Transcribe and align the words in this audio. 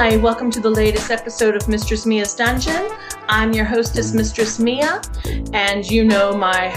Hi, 0.00 0.16
welcome 0.16 0.48
to 0.52 0.60
the 0.60 0.70
latest 0.70 1.10
episode 1.10 1.56
of 1.56 1.68
Mistress 1.68 2.06
Mia's 2.06 2.32
Dungeon. 2.32 2.88
I'm 3.28 3.52
your 3.52 3.64
hostess, 3.64 4.14
Mistress 4.14 4.60
Mia, 4.60 5.02
and 5.52 5.84
you 5.90 6.04
know 6.04 6.36
my 6.36 6.68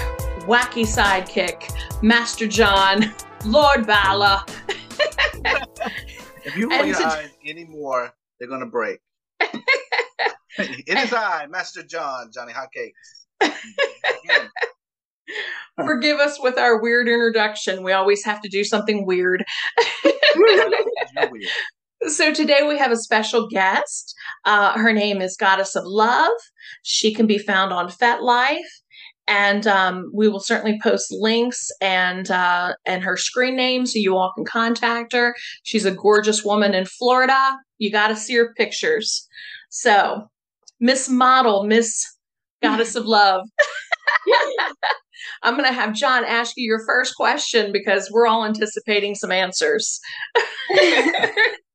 wacky 0.47 0.87
sidekick, 0.87 1.71
Master 2.01 2.47
John, 2.47 3.13
Lord 3.45 3.85
Bala. 3.85 4.43
if 6.43 6.57
you 6.57 6.67
hold 6.71 6.87
your 6.87 6.97
to... 6.97 7.05
eyes 7.05 7.29
anymore, 7.45 8.11
they're 8.39 8.49
gonna 8.49 8.65
break. 8.65 8.97
it 9.39 10.97
is 10.97 11.13
I, 11.13 11.45
Master 11.45 11.83
John, 11.83 12.31
Johnny 12.33 12.53
Hotcakes. 12.53 13.51
Forgive 15.85 16.19
us 16.19 16.39
with 16.41 16.57
our 16.57 16.81
weird 16.81 17.07
introduction. 17.07 17.83
We 17.83 17.91
always 17.91 18.25
have 18.25 18.41
to 18.41 18.49
do 18.49 18.63
something 18.63 19.05
weird. 19.05 19.45
So 22.07 22.33
today 22.33 22.61
we 22.67 22.77
have 22.79 22.91
a 22.91 22.97
special 22.97 23.47
guest. 23.47 24.15
Uh, 24.45 24.73
her 24.77 24.91
name 24.91 25.21
is 25.21 25.37
Goddess 25.37 25.75
of 25.75 25.83
Love. 25.85 26.31
She 26.83 27.13
can 27.13 27.27
be 27.27 27.37
found 27.37 27.71
on 27.71 27.89
FetLife, 27.89 28.57
and 29.27 29.67
um, 29.67 30.11
we 30.13 30.27
will 30.27 30.39
certainly 30.39 30.79
post 30.81 31.11
links 31.11 31.69
and 31.79 32.31
uh, 32.31 32.73
and 32.85 33.03
her 33.03 33.17
screen 33.17 33.55
name 33.55 33.85
so 33.85 33.99
you 33.99 34.17
all 34.17 34.31
can 34.35 34.45
contact 34.45 35.13
her. 35.13 35.35
She's 35.63 35.85
a 35.85 35.91
gorgeous 35.91 36.43
woman 36.43 36.73
in 36.73 36.85
Florida. 36.85 37.57
You 37.77 37.91
got 37.91 38.07
to 38.07 38.15
see 38.15 38.35
her 38.35 38.53
pictures. 38.57 39.27
So, 39.69 40.27
Miss 40.79 41.07
Model, 41.07 41.65
Miss 41.65 42.03
Goddess 42.63 42.95
of 42.95 43.05
Love. 43.05 43.47
I'm 45.43 45.55
going 45.55 45.67
to 45.67 45.73
have 45.73 45.93
John 45.93 46.23
ask 46.25 46.53
you 46.57 46.65
your 46.65 46.83
first 46.85 47.15
question 47.15 47.71
because 47.71 48.09
we're 48.11 48.27
all 48.27 48.45
anticipating 48.45 49.15
some 49.15 49.31
answers. 49.31 49.99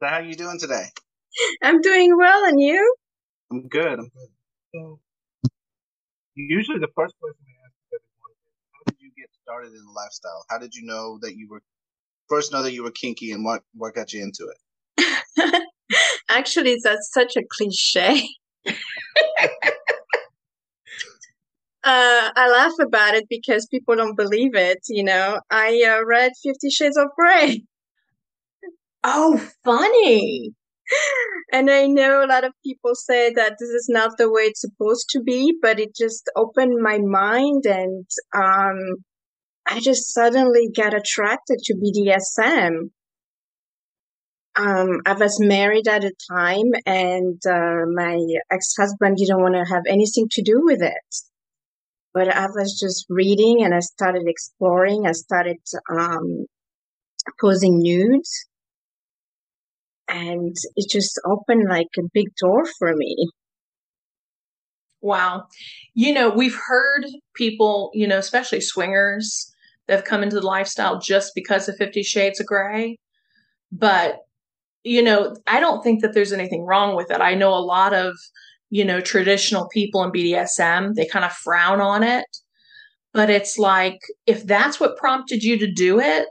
So 0.00 0.06
how 0.06 0.16
are 0.16 0.22
you 0.22 0.34
doing 0.34 0.58
today? 0.58 0.86
I'm 1.62 1.82
doing 1.82 2.16
well, 2.16 2.46
and 2.46 2.58
you? 2.58 2.94
I'm 3.52 3.68
good. 3.68 3.98
I'm 3.98 4.08
good. 4.08 4.28
So, 4.74 4.98
usually 6.34 6.78
the 6.78 6.88
first 6.96 7.14
question 7.20 7.36
we 7.46 7.52
ask 7.62 7.74
everyone 7.92 8.32
is, 8.32 8.48
how 8.72 8.80
did 8.86 8.96
you 8.98 9.10
get 9.14 9.28
started 9.42 9.72
in 9.72 9.84
the 9.84 9.92
lifestyle? 9.94 10.46
How 10.48 10.56
did 10.56 10.74
you 10.74 10.86
know 10.86 11.18
that 11.20 11.36
you 11.36 11.48
were 11.50 11.60
first 12.30 12.50
know 12.50 12.62
that 12.62 12.72
you 12.72 12.82
were 12.82 12.92
kinky, 12.92 13.32
and 13.32 13.44
what 13.44 13.62
what 13.74 13.94
got 13.94 14.14
you 14.14 14.22
into 14.22 14.48
it? 14.48 15.62
Actually, 16.30 16.78
that's 16.82 17.10
such 17.12 17.36
a 17.36 17.42
cliche. 17.50 18.26
uh, 18.66 18.72
I 21.84 22.50
laugh 22.50 22.72
about 22.80 23.16
it 23.16 23.26
because 23.28 23.66
people 23.66 23.96
don't 23.96 24.16
believe 24.16 24.54
it. 24.54 24.78
You 24.88 25.04
know, 25.04 25.42
I 25.50 25.82
uh, 25.86 26.06
read 26.06 26.32
Fifty 26.42 26.70
Shades 26.70 26.96
of 26.96 27.08
Grey. 27.14 27.64
Oh, 29.02 29.38
funny. 29.64 30.54
And 31.52 31.70
I 31.70 31.86
know 31.86 32.24
a 32.24 32.26
lot 32.26 32.44
of 32.44 32.52
people 32.64 32.94
say 32.94 33.32
that 33.32 33.56
this 33.58 33.70
is 33.70 33.86
not 33.88 34.18
the 34.18 34.30
way 34.30 34.42
it's 34.42 34.60
supposed 34.60 35.08
to 35.10 35.20
be, 35.20 35.54
but 35.60 35.80
it 35.80 35.94
just 35.96 36.30
opened 36.36 36.80
my 36.80 36.98
mind 36.98 37.64
and 37.66 38.06
um, 38.34 38.96
I 39.68 39.80
just 39.80 40.12
suddenly 40.12 40.68
got 40.74 40.94
attracted 40.94 41.58
to 41.64 41.74
BDSM. 41.74 42.90
Um, 44.56 45.00
I 45.06 45.12
was 45.14 45.38
married 45.40 45.88
at 45.88 46.02
the 46.02 46.12
time 46.30 46.72
and 46.86 47.40
uh, 47.46 47.86
my 47.94 48.18
ex-husband 48.50 49.16
didn't 49.16 49.40
want 49.42 49.54
to 49.54 49.72
have 49.72 49.84
anything 49.88 50.26
to 50.32 50.42
do 50.42 50.60
with 50.64 50.82
it. 50.82 51.16
But 52.12 52.28
I 52.28 52.46
was 52.46 52.78
just 52.80 53.06
reading 53.08 53.62
and 53.62 53.74
I 53.74 53.80
started 53.80 54.24
exploring. 54.26 55.04
I 55.06 55.12
started 55.12 55.58
um, 55.88 56.46
posing 57.40 57.78
nudes 57.78 58.49
and 60.10 60.56
it 60.76 60.90
just 60.90 61.18
opened 61.24 61.68
like 61.68 61.88
a 61.98 62.02
big 62.12 62.26
door 62.40 62.64
for 62.78 62.94
me. 62.96 63.16
Wow. 65.00 65.44
You 65.94 66.12
know, 66.12 66.28
we've 66.28 66.56
heard 66.56 67.06
people, 67.34 67.90
you 67.94 68.06
know, 68.06 68.18
especially 68.18 68.60
swingers 68.60 69.50
that 69.86 69.96
have 69.96 70.04
come 70.04 70.22
into 70.22 70.36
the 70.36 70.46
lifestyle 70.46 70.98
just 70.98 71.32
because 71.34 71.68
of 71.68 71.76
50 71.76 72.02
Shades 72.02 72.40
of 72.40 72.46
Grey. 72.46 72.98
But, 73.72 74.18
you 74.84 75.02
know, 75.02 75.36
I 75.46 75.60
don't 75.60 75.82
think 75.82 76.02
that 76.02 76.12
there's 76.12 76.32
anything 76.32 76.64
wrong 76.64 76.96
with 76.96 77.10
it. 77.10 77.20
I 77.20 77.34
know 77.34 77.54
a 77.54 77.60
lot 77.64 77.94
of, 77.94 78.14
you 78.68 78.84
know, 78.84 79.00
traditional 79.00 79.68
people 79.68 80.02
in 80.02 80.10
BDSM, 80.10 80.94
they 80.94 81.06
kind 81.06 81.24
of 81.24 81.32
frown 81.32 81.80
on 81.80 82.02
it. 82.02 82.26
But 83.12 83.30
it's 83.30 83.58
like, 83.58 83.98
if 84.26 84.46
that's 84.46 84.78
what 84.78 84.96
prompted 84.96 85.42
you 85.42 85.58
to 85.58 85.72
do 85.72 85.98
it, 85.98 86.28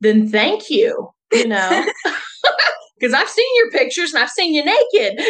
then 0.00 0.28
thank 0.28 0.68
you, 0.68 1.10
you 1.32 1.48
know? 1.48 1.86
because 3.00 3.14
I've 3.14 3.30
seen 3.30 3.48
your 3.56 3.70
pictures 3.70 4.12
and 4.12 4.22
I've 4.22 4.30
seen 4.30 4.52
you 4.54 4.62
naked. 4.64 5.18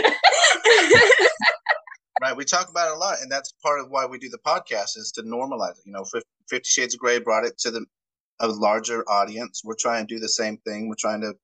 right. 2.21 2.37
We 2.37 2.45
talk 2.45 2.69
about 2.69 2.89
it 2.89 2.97
a 2.97 2.99
lot, 2.99 3.19
and 3.23 3.31
that's 3.31 3.53
part 3.63 3.81
of 3.81 3.91
why 3.91 4.07
we 4.07 4.19
do 4.19 4.29
the 4.29 4.39
podcast 4.39 4.97
is 4.97 5.13
to 5.15 5.23
normalize 5.23 5.79
it. 5.79 5.87
You 5.87 5.93
know, 5.93 6.05
Fifty 6.49 6.69
Shades 6.69 6.95
of 6.95 7.01
Grey 7.01 7.21
brought 7.21 7.45
it 7.45 7.57
to 7.59 7.71
the 7.71 7.87
a 8.41 8.49
larger 8.49 9.09
audience. 9.09 9.63
We're 9.65 9.77
trying 9.79 10.07
to 10.07 10.15
do 10.15 10.21
the 10.21 10.29
same 10.29 10.59
thing. 10.59 10.89
We're 10.89 10.97
trying 10.99 11.21
to 11.21 11.35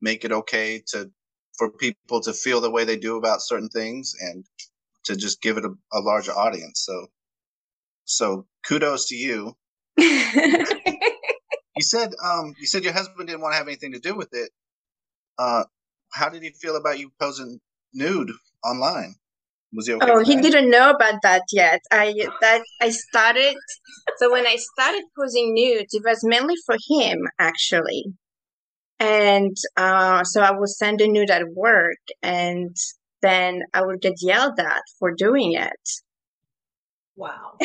make 0.00 0.24
it 0.24 0.32
okay 0.32 0.82
to 0.88 1.10
for 1.56 1.70
people 1.70 2.20
to 2.20 2.32
feel 2.32 2.60
the 2.60 2.70
way 2.70 2.84
they 2.84 2.96
do 2.96 3.16
about 3.16 3.42
certain 3.42 3.68
things 3.68 4.14
and 4.20 4.44
to 5.04 5.16
just 5.16 5.40
give 5.40 5.56
it 5.56 5.64
a, 5.64 5.70
a 5.92 6.00
larger 6.00 6.32
audience. 6.32 6.82
So, 6.84 7.06
so 8.04 8.46
kudos 8.66 9.08
to 9.08 9.14
you. 9.14 9.56
you 9.96 11.82
said 11.82 12.14
um 12.24 12.54
you 12.58 12.66
said 12.66 12.82
your 12.82 12.94
husband 12.94 13.28
didn't 13.28 13.42
want 13.42 13.52
to 13.52 13.58
have 13.58 13.68
anything 13.68 13.92
to 13.92 13.98
do 13.98 14.14
with 14.14 14.30
it 14.32 14.50
uh, 15.38 15.64
how 16.12 16.28
did 16.28 16.42
he 16.42 16.50
feel 16.50 16.76
about 16.76 16.98
you 16.98 17.10
posing 17.20 17.60
nude 17.92 18.32
online? 18.64 19.14
Was 19.74 19.86
he 19.86 19.94
okay? 19.94 20.06
Oh, 20.10 20.22
he 20.22 20.36
that? 20.36 20.42
didn't 20.42 20.70
know 20.70 20.90
about 20.90 21.22
that 21.22 21.42
yet. 21.50 21.80
I 21.90 22.12
that 22.40 22.62
I 22.80 22.90
started. 22.90 23.56
so 24.18 24.30
when 24.30 24.46
I 24.46 24.56
started 24.56 25.04
posing 25.18 25.54
nude, 25.54 25.86
it 25.90 26.02
was 26.04 26.20
mainly 26.22 26.54
for 26.66 26.76
him 26.90 27.20
actually, 27.38 28.04
and 29.00 29.56
uh, 29.76 30.24
so 30.24 30.42
I 30.42 30.50
would 30.50 30.68
send 30.68 31.00
a 31.00 31.08
nude 31.08 31.30
at 31.30 31.48
work, 31.54 32.00
and 32.22 32.76
then 33.22 33.62
I 33.72 33.82
would 33.82 34.02
get 34.02 34.14
yelled 34.20 34.60
at 34.60 34.82
for 34.98 35.14
doing 35.14 35.54
it. 35.54 35.88
Wow. 37.16 37.56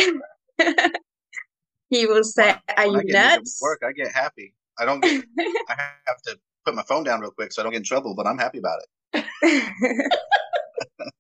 he 1.90 2.06
will 2.06 2.24
say, 2.24 2.54
wow. 2.54 2.60
"Are 2.78 2.88
you 2.88 3.02
nuts?" 3.06 3.60
Work, 3.62 3.82
I 3.86 3.92
get 3.92 4.14
happy. 4.14 4.54
I 4.80 4.86
don't 4.86 5.02
get. 5.02 5.26
I 5.70 5.76
have 6.08 6.22
to 6.28 6.40
put 6.68 6.76
my 6.76 6.84
phone 6.84 7.04
down 7.04 7.22
real 7.22 7.32
quick 7.32 7.54
so 7.54 7.62
I 7.62 7.64
don't 7.64 7.72
get 7.72 7.80
in 7.80 7.84
trouble, 7.84 8.14
but 8.14 8.28
I'm 8.28 8.38
happy 8.38 8.60
about 8.60 8.80
it. 9.14 10.12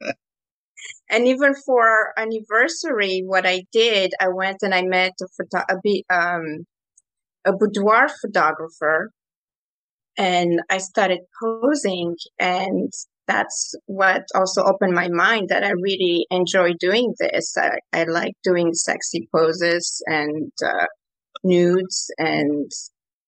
and 1.10 1.26
even 1.26 1.56
for 1.66 2.14
anniversary, 2.18 3.24
what 3.26 3.46
I 3.46 3.64
did, 3.72 4.12
I 4.20 4.28
went 4.28 4.58
and 4.62 4.76
I 4.76 4.82
met 4.82 5.14
a, 5.22 5.28
photo- 5.38 5.66
a, 5.70 6.14
um, 6.14 6.66
a 7.46 7.54
boudoir 7.54 8.10
photographer 8.22 9.12
and 10.18 10.60
I 10.70 10.80
started 10.80 11.20
posing 11.42 12.18
and 12.40 12.92
that's 13.28 13.74
what 13.86 14.24
also 14.36 14.64
opened 14.64 14.94
my 14.94 15.10
mind 15.10 15.50
that 15.50 15.64
I 15.64 15.72
really 15.72 16.26
enjoy 16.30 16.74
doing 16.80 17.14
this. 17.20 17.56
I, 17.58 17.78
I 17.94 18.04
like 18.04 18.34
doing 18.44 18.74
sexy 18.74 19.30
poses 19.34 20.02
and 20.08 20.52
uh, 20.66 20.88
nudes 21.44 22.10
and 22.18 22.70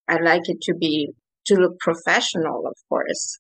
I 0.08 0.18
like 0.22 0.50
it 0.50 0.62
to 0.62 0.74
be 0.74 1.14
to 1.46 1.56
look 1.56 1.80
professional, 1.80 2.68
of 2.68 2.76
course. 2.88 3.40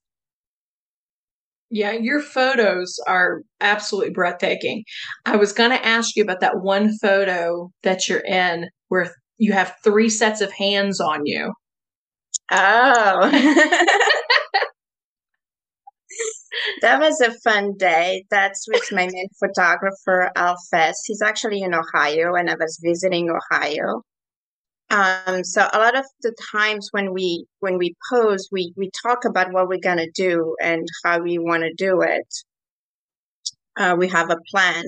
Yeah, 1.71 1.91
your 1.91 2.21
photos 2.21 2.99
are 3.05 3.41
absolutely 3.61 4.11
breathtaking. 4.11 4.83
I 5.25 5.35
was 5.35 5.53
going 5.53 5.69
to 5.69 5.85
ask 5.85 6.15
you 6.15 6.23
about 6.23 6.39
that 6.39 6.61
one 6.61 6.97
photo 6.99 7.69
that 7.83 8.09
you're 8.09 8.25
in 8.25 8.69
where 8.87 9.13
you 9.37 9.53
have 9.53 9.75
three 9.83 10.09
sets 10.09 10.41
of 10.41 10.51
hands 10.51 10.99
on 10.99 11.25
you. 11.25 11.53
Oh. 12.51 13.29
that 16.81 16.99
was 16.99 17.21
a 17.21 17.31
fun 17.43 17.73
day. 17.77 18.25
That's 18.29 18.65
with 18.71 18.91
my 18.91 19.07
main 19.11 19.27
photographer, 19.39 20.31
Al 20.35 20.55
Fess. 20.71 20.95
He's 21.05 21.21
actually 21.21 21.61
in 21.61 21.73
Ohio, 21.73 22.35
and 22.35 22.49
I 22.49 22.55
was 22.55 22.79
visiting 22.83 23.29
Ohio. 23.29 24.01
Um, 24.91 25.43
so 25.43 25.67
a 25.71 25.77
lot 25.77 25.95
of 25.97 26.05
the 26.23 26.35
times 26.51 26.89
when 26.91 27.13
we 27.13 27.45
when 27.59 27.77
we 27.77 27.95
pose, 28.11 28.49
we 28.51 28.73
we 28.75 28.89
talk 29.03 29.23
about 29.25 29.53
what 29.53 29.67
we're 29.67 29.79
gonna 29.79 30.09
do 30.15 30.55
and 30.61 30.87
how 31.03 31.19
we 31.19 31.37
want 31.37 31.63
to 31.63 31.73
do 31.73 32.01
it. 32.01 32.27
Uh, 33.77 33.95
we 33.97 34.07
have 34.09 34.31
a 34.31 34.37
plan. 34.49 34.83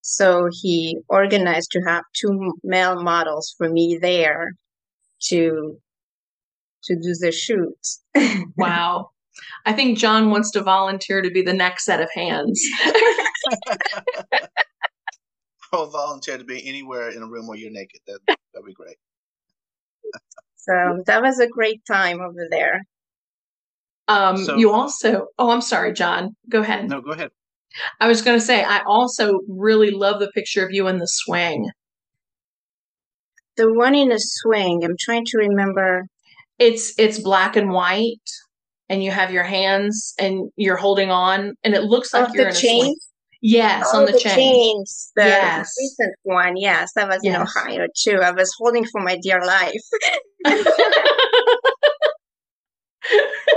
So 0.00 0.48
he 0.50 0.98
organized 1.08 1.70
to 1.72 1.80
have 1.86 2.04
two 2.14 2.54
male 2.64 3.02
models 3.02 3.54
for 3.58 3.68
me 3.68 3.98
there 4.00 4.52
to 5.24 5.78
to 6.84 6.94
do 6.96 7.14
the 7.20 7.30
shoot. 7.30 7.76
wow. 8.56 9.10
I 9.64 9.72
think 9.72 9.98
John 9.98 10.30
wants 10.30 10.50
to 10.52 10.62
volunteer 10.62 11.22
to 11.22 11.30
be 11.30 11.42
the 11.42 11.52
next 11.52 11.84
set 11.84 12.00
of 12.00 12.08
hands. 12.14 12.60
I'll 15.72 15.88
volunteer 15.88 16.36
to 16.36 16.44
be 16.44 16.66
anywhere 16.68 17.10
in 17.10 17.22
a 17.22 17.26
room 17.26 17.46
where 17.46 17.56
you're 17.56 17.70
naked. 17.70 18.00
That 18.06 18.20
that'd 18.26 18.66
be 18.66 18.72
great 18.72 18.96
so 20.56 21.02
that 21.06 21.22
was 21.22 21.38
a 21.40 21.46
great 21.48 21.84
time 21.86 22.20
over 22.20 22.46
there. 22.50 22.82
Um, 24.08 24.36
So- 24.36 24.56
you 24.56 24.72
also, 24.72 25.26
oh, 25.38 25.50
I'm 25.50 25.60
sorry, 25.60 25.92
John. 25.92 26.36
Go 26.48 26.60
ahead. 26.60 26.88
No, 26.88 27.00
go 27.00 27.10
ahead. 27.12 27.30
I 28.00 28.06
was 28.08 28.20
going 28.20 28.38
to 28.38 28.44
say, 28.44 28.62
I 28.62 28.82
also 28.86 29.38
really 29.48 29.90
love 29.90 30.20
the 30.20 30.30
picture 30.32 30.64
of 30.64 30.72
you 30.72 30.88
in 30.88 30.98
the 30.98 31.06
swing. 31.06 31.70
The 33.56 33.72
one 33.72 33.94
in 33.94 34.08
the 34.08 34.18
swing, 34.18 34.84
I'm 34.84 34.96
trying 34.98 35.24
to 35.26 35.38
remember. 35.38 36.06
It's 36.58 36.94
it's 36.98 37.18
black 37.18 37.56
and 37.56 37.70
white, 37.70 38.28
and 38.88 39.02
you 39.02 39.10
have 39.10 39.30
your 39.30 39.42
hands 39.42 40.14
and 40.18 40.50
you're 40.56 40.76
holding 40.76 41.10
on, 41.10 41.54
and 41.62 41.74
it 41.74 41.82
looks 41.84 42.12
like 42.14 42.28
Oh, 42.28 42.32
you're 42.34 42.44
the 42.44 42.50
in 42.50 42.56
a 42.56 42.58
swing. 42.58 42.96
Chains? 43.42 43.52
Yes, 43.54 43.88
oh, 43.92 44.00
on 44.00 44.06
the, 44.06 44.12
the 44.12 44.18
chain. 44.18 44.34
chains. 44.34 45.12
The 45.16 45.24
Yes. 45.24 45.74
recent 45.78 46.14
one. 46.22 46.56
Yes, 46.56 46.92
that 46.94 47.08
was 47.08 47.20
in 47.24 47.34
Ohio 47.36 47.86
too. 47.96 48.20
I 48.22 48.30
was 48.30 48.52
holding 48.58 48.84
for 48.86 49.00
my 49.00 49.18
dear 49.22 49.44
life. 49.44 49.72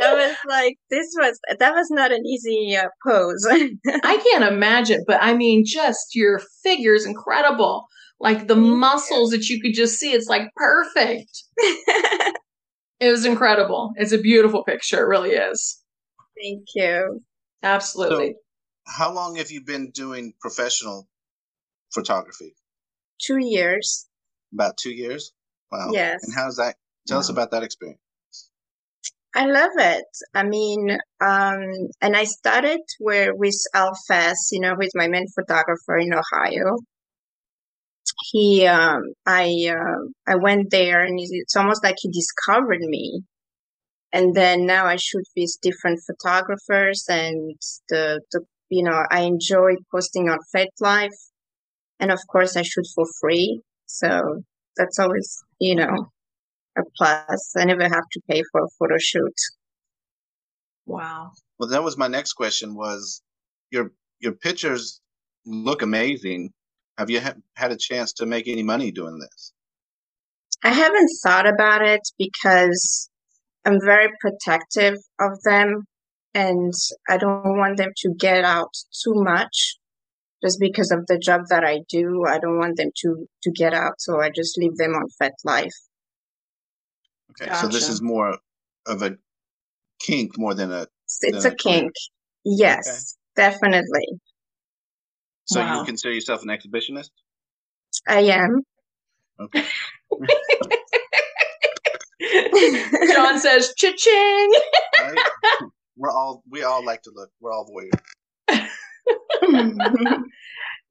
I 0.07 0.13
was 0.13 0.35
like, 0.47 0.77
this 0.89 1.07
was 1.17 1.39
that 1.59 1.73
was 1.73 1.87
not 1.91 2.11
an 2.11 2.25
easy 2.25 2.75
uh, 2.75 2.87
pose. 3.05 3.45
I 3.51 4.17
can't 4.31 4.43
imagine, 4.43 5.03
but 5.07 5.19
I 5.21 5.33
mean, 5.33 5.63
just 5.65 6.15
your 6.15 6.41
figure 6.63 6.93
is 6.93 7.05
incredible. 7.05 7.85
Like 8.19 8.47
the 8.47 8.55
muscles 8.55 9.31
that 9.31 9.49
you 9.49 9.61
could 9.61 9.73
just 9.73 9.99
see, 9.99 10.11
it's 10.13 10.27
like 10.27 10.49
perfect. 10.55 11.43
It 12.99 13.11
was 13.11 13.25
incredible. 13.25 13.91
It's 13.97 14.13
a 14.13 14.17
beautiful 14.17 14.63
picture. 14.63 15.03
It 15.03 15.07
really 15.07 15.31
is. 15.31 15.81
Thank 16.41 16.63
you. 16.75 17.21
Absolutely. 17.61 18.35
How 18.85 19.13
long 19.13 19.35
have 19.37 19.51
you 19.51 19.61
been 19.61 19.91
doing 19.91 20.33
professional 20.39 21.07
photography? 21.93 22.55
Two 23.21 23.37
years. 23.39 24.07
About 24.53 24.77
two 24.77 24.91
years. 24.91 25.31
Wow. 25.71 25.89
Yes. 25.91 26.23
And 26.23 26.33
how's 26.35 26.57
that? 26.57 26.75
Tell 27.07 27.19
us 27.19 27.29
about 27.29 27.51
that 27.51 27.63
experience. 27.63 27.99
I 29.35 29.47
love 29.47 29.71
it. 29.77 30.05
I 30.33 30.43
mean, 30.43 30.91
um, 31.19 31.59
and 32.01 32.15
I 32.15 32.23
started 32.23 32.79
where 32.99 33.35
with 33.35 33.57
Alfes, 33.75 34.51
you 34.51 34.61
know, 34.61 34.75
with 34.77 34.91
my 34.95 35.09
main 35.09 35.27
photographer 35.27 35.97
in 35.97 36.13
Ohio. 36.13 36.77
He, 38.31 38.65
um, 38.65 39.01
I, 39.25 39.73
uh, 39.75 40.31
I 40.31 40.35
went 40.35 40.71
there, 40.71 41.03
and 41.03 41.19
it's 41.19 41.31
it's 41.33 41.55
almost 41.57 41.83
like 41.83 41.95
he 41.99 42.09
discovered 42.09 42.79
me. 42.79 43.23
And 44.13 44.33
then 44.33 44.65
now 44.65 44.85
I 44.85 44.95
shoot 44.95 45.25
with 45.35 45.57
different 45.61 45.99
photographers, 46.07 47.03
and 47.09 47.57
the, 47.89 48.21
the, 48.31 48.45
you 48.69 48.83
know, 48.83 49.03
I 49.11 49.21
enjoy 49.21 49.75
posting 49.91 50.29
on 50.29 50.39
FetLife, 50.55 51.09
and 51.99 52.11
of 52.11 52.19
course 52.31 52.55
I 52.57 52.63
shoot 52.63 52.87
for 52.95 53.05
free. 53.21 53.61
So 53.85 54.41
that's 54.77 54.99
always, 54.99 55.37
you 55.59 55.75
know, 55.75 56.09
a 56.77 56.81
plus. 56.97 57.53
I 57.57 57.65
never 57.65 57.83
have 57.83 58.09
to 58.11 58.21
pay 58.29 58.41
for 58.51 58.61
a 58.63 58.69
photo 58.79 58.95
shoot. 58.99 59.33
wow. 60.85 61.31
Well, 61.59 61.69
that 61.69 61.83
was 61.83 61.97
my 61.97 62.07
next 62.07 62.33
question. 62.33 62.75
Was 62.75 63.21
your 63.71 63.91
your 64.19 64.33
pictures 64.33 65.01
look 65.45 65.81
amazing? 65.81 66.51
Have 66.97 67.09
you 67.09 67.21
ha- 67.21 67.35
had 67.55 67.71
a 67.71 67.77
chance 67.77 68.13
to 68.13 68.25
make 68.25 68.47
any 68.47 68.63
money 68.63 68.91
doing 68.91 69.19
this? 69.19 69.53
I 70.63 70.69
haven't 70.71 71.09
thought 71.23 71.47
about 71.47 71.81
it 71.81 72.01
because 72.17 73.09
I'm 73.65 73.79
very 73.81 74.09
protective 74.19 74.97
of 75.19 75.41
them 75.43 75.83
and 76.35 76.73
I 77.09 77.17
don't 77.17 77.57
want 77.57 77.77
them 77.77 77.91
to 77.95 78.13
get 78.13 78.43
out 78.43 78.73
too 79.03 79.13
much 79.15 79.77
just 80.43 80.59
because 80.59 80.91
of 80.91 81.07
the 81.07 81.17
job 81.17 81.41
that 81.49 81.63
I 81.63 81.79
do. 81.89 82.25
I 82.27 82.37
don't 82.39 82.59
want 82.59 82.77
them 82.77 82.91
to, 83.03 83.27
to 83.43 83.51
get 83.51 83.73
out, 83.73 83.93
so 83.99 84.21
I 84.21 84.29
just 84.29 84.57
leave 84.57 84.75
them 84.75 84.93
on 84.93 85.05
FetLife. 85.19 85.71
Okay, 87.41 87.53
so 87.55 87.67
this 87.67 87.89
is 87.89 88.01
more 88.01 88.37
of 88.85 89.01
a 89.01 89.15
kink 89.99 90.37
more 90.37 90.53
than 90.53 90.71
a. 90.71 90.83
It's, 91.05 91.19
it's 91.21 91.43
Then 91.43 91.51
a 91.51 91.55
a 91.55 91.57
career. 91.57 91.79
kink. 91.81 91.91
Yes, 92.43 93.17
definitely. 93.35 94.07
So 95.45 95.61
Wow. 95.61 95.79
you 95.79 95.85
consider 95.85 96.13
yourself 96.13 96.43
an 96.43 96.49
exhibitionist? 96.49 97.09
I 98.07 98.19
am. 98.21 98.61
Okay. 99.39 99.65
John 103.13 103.39
says, 103.39 103.73
cha-ching. 103.77 104.51
Right? 105.01 105.17
we're 105.97 106.11
all 106.11 106.43
we 106.49 106.63
all 106.63 106.83
like 106.85 107.01
to 107.03 107.11
look. 107.13 107.29
We're 107.39 107.51
all 107.53 107.65
voyeurs. 107.69 107.91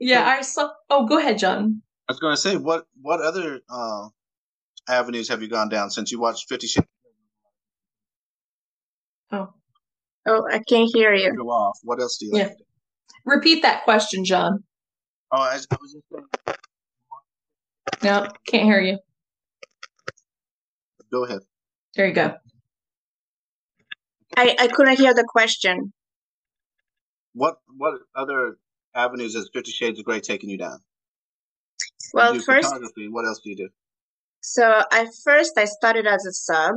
Yeah, 0.00 0.26
I 0.26 0.42
saw. 0.42 0.70
Oh, 0.90 1.06
go 1.06 1.18
ahead, 1.18 1.38
John. 1.38 1.80
I 2.08 2.12
was 2.12 2.20
going 2.20 2.34
to 2.34 2.40
say, 2.40 2.56
what 2.56 2.84
what 3.00 3.20
other 3.20 3.60
uh, 3.70 4.08
avenues 4.88 5.28
have 5.28 5.40
you 5.40 5.48
gone 5.48 5.68
down 5.68 5.90
since 5.90 6.12
you 6.12 6.20
watched 6.20 6.48
Fifty 6.48 6.66
Shades 6.66 6.86
Oh, 9.32 9.48
oh, 10.26 10.42
I 10.50 10.60
can't 10.68 10.90
hear 10.92 11.14
you. 11.14 11.34
Go 11.34 11.44
Off? 11.48 11.78
What 11.82 12.00
else 12.00 12.18
do 12.18 12.26
you? 12.26 12.32
Yeah. 12.34 12.48
to 12.48 12.54
do? 12.54 12.64
repeat 13.24 13.62
that 13.62 13.84
question, 13.84 14.24
John. 14.24 14.64
Oh, 15.32 15.38
I, 15.40 15.52
I 15.52 15.76
was 15.80 15.92
just 15.92 16.04
saying, 16.12 16.56
No, 18.02 18.28
can't 18.46 18.64
hear 18.64 18.80
you. 18.80 18.98
go 21.10 21.24
ahead. 21.24 21.40
There 21.96 22.06
you 22.06 22.12
go. 22.12 22.34
I, 24.36 24.56
I 24.58 24.66
couldn't 24.68 24.98
hear 24.98 25.14
the 25.14 25.26
question. 25.26 25.92
What 27.34 27.56
what 27.76 27.94
other 28.14 28.56
avenues 28.94 29.34
has 29.34 29.50
Fifty 29.52 29.72
Shades 29.72 29.98
of 29.98 30.04
Grey 30.04 30.20
taken 30.20 30.48
you 30.48 30.58
down? 30.58 30.78
Well, 32.12 32.32
do 32.32 32.40
first. 32.40 32.68
What 33.10 33.26
else 33.26 33.40
do 33.42 33.50
you 33.50 33.56
do? 33.56 33.68
So 34.40 34.82
I 34.92 35.08
first 35.24 35.58
I 35.58 35.64
started 35.64 36.06
as 36.06 36.26
a 36.26 36.32
sub, 36.32 36.74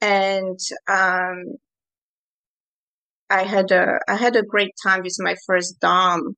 and 0.00 0.58
um, 0.88 1.56
I 3.28 3.42
had 3.42 3.70
a 3.70 3.98
I 4.08 4.16
had 4.16 4.36
a 4.36 4.42
great 4.42 4.72
time 4.82 5.02
with 5.02 5.16
my 5.18 5.34
first 5.46 5.80
dom, 5.80 6.34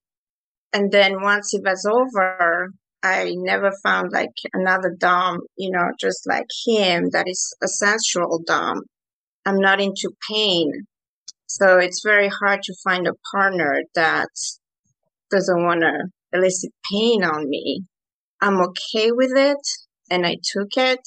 and 0.73 0.91
then 0.91 1.23
once 1.23 1.55
it 1.55 1.63
was 1.65 1.87
over, 1.87 2.71
I 3.03 3.33
never 3.37 3.73
found 3.83 4.13
like 4.13 4.35
another 4.53 4.95
dom, 4.99 5.41
you 5.57 5.71
know, 5.71 5.91
just 6.01 6.27
like 6.27 6.47
him 6.67 7.11
that 7.13 7.29
is 7.29 7.55
a 7.63 7.69
sensual 7.69 8.43
dom. 8.45 8.83
I'm 9.47 9.59
not 9.59 9.81
into 9.81 10.11
pain, 10.31 10.87
so 11.47 11.79
it's 11.79 12.03
very 12.05 12.29
hard 12.29 12.63
to 12.63 12.75
find 12.85 13.07
a 13.07 13.15
partner 13.33 13.83
that 13.95 14.29
doesn't 15.31 15.65
want 15.65 15.81
to 15.81 16.09
elicit 16.33 16.73
pain 16.91 17.25
on 17.25 17.49
me. 17.49 17.85
I'm 18.41 18.61
okay 18.61 19.11
with 19.13 19.33
it 19.37 19.67
and 20.11 20.27
I 20.27 20.37
took 20.43 20.77
it, 20.77 21.01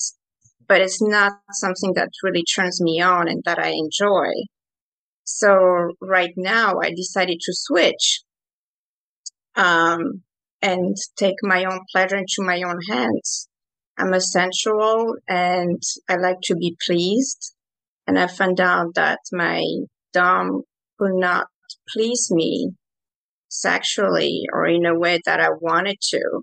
but 0.68 0.82
it's 0.82 1.02
not 1.02 1.34
something 1.52 1.94
that 1.96 2.10
really 2.24 2.44
turns 2.44 2.82
me 2.82 3.02
on 3.02 3.28
and 3.28 3.42
that 3.46 3.60
I 3.60 3.70
enjoy. 3.70 4.32
So 5.24 5.94
right 6.02 6.34
now 6.36 6.80
I 6.82 6.92
decided 6.92 7.40
to 7.42 7.54
switch 7.54 8.22
um, 9.56 10.24
and 10.62 10.96
take 11.18 11.36
my 11.42 11.66
own 11.66 11.82
pleasure 11.92 12.18
into 12.18 12.40
my 12.40 12.62
own 12.64 12.80
hands. 12.90 13.48
I'm 13.98 14.14
a 14.14 14.22
sensual 14.22 15.16
and 15.28 15.82
I 16.10 16.16
like 16.16 16.42
to 16.44 16.56
be 16.56 16.76
pleased. 16.86 17.54
And 18.08 18.20
I 18.20 18.28
found 18.28 18.60
out 18.60 18.96
that 18.96 19.20
my 19.32 19.64
dom 20.12 20.64
could 21.00 21.16
not 21.16 21.48
please 21.90 22.30
me 22.32 22.72
sexually 23.50 24.44
or 24.52 24.66
in 24.66 24.86
a 24.86 24.98
way 24.98 25.20
that 25.26 25.40
I 25.40 25.50
wanted 25.50 25.98
to. 26.10 26.42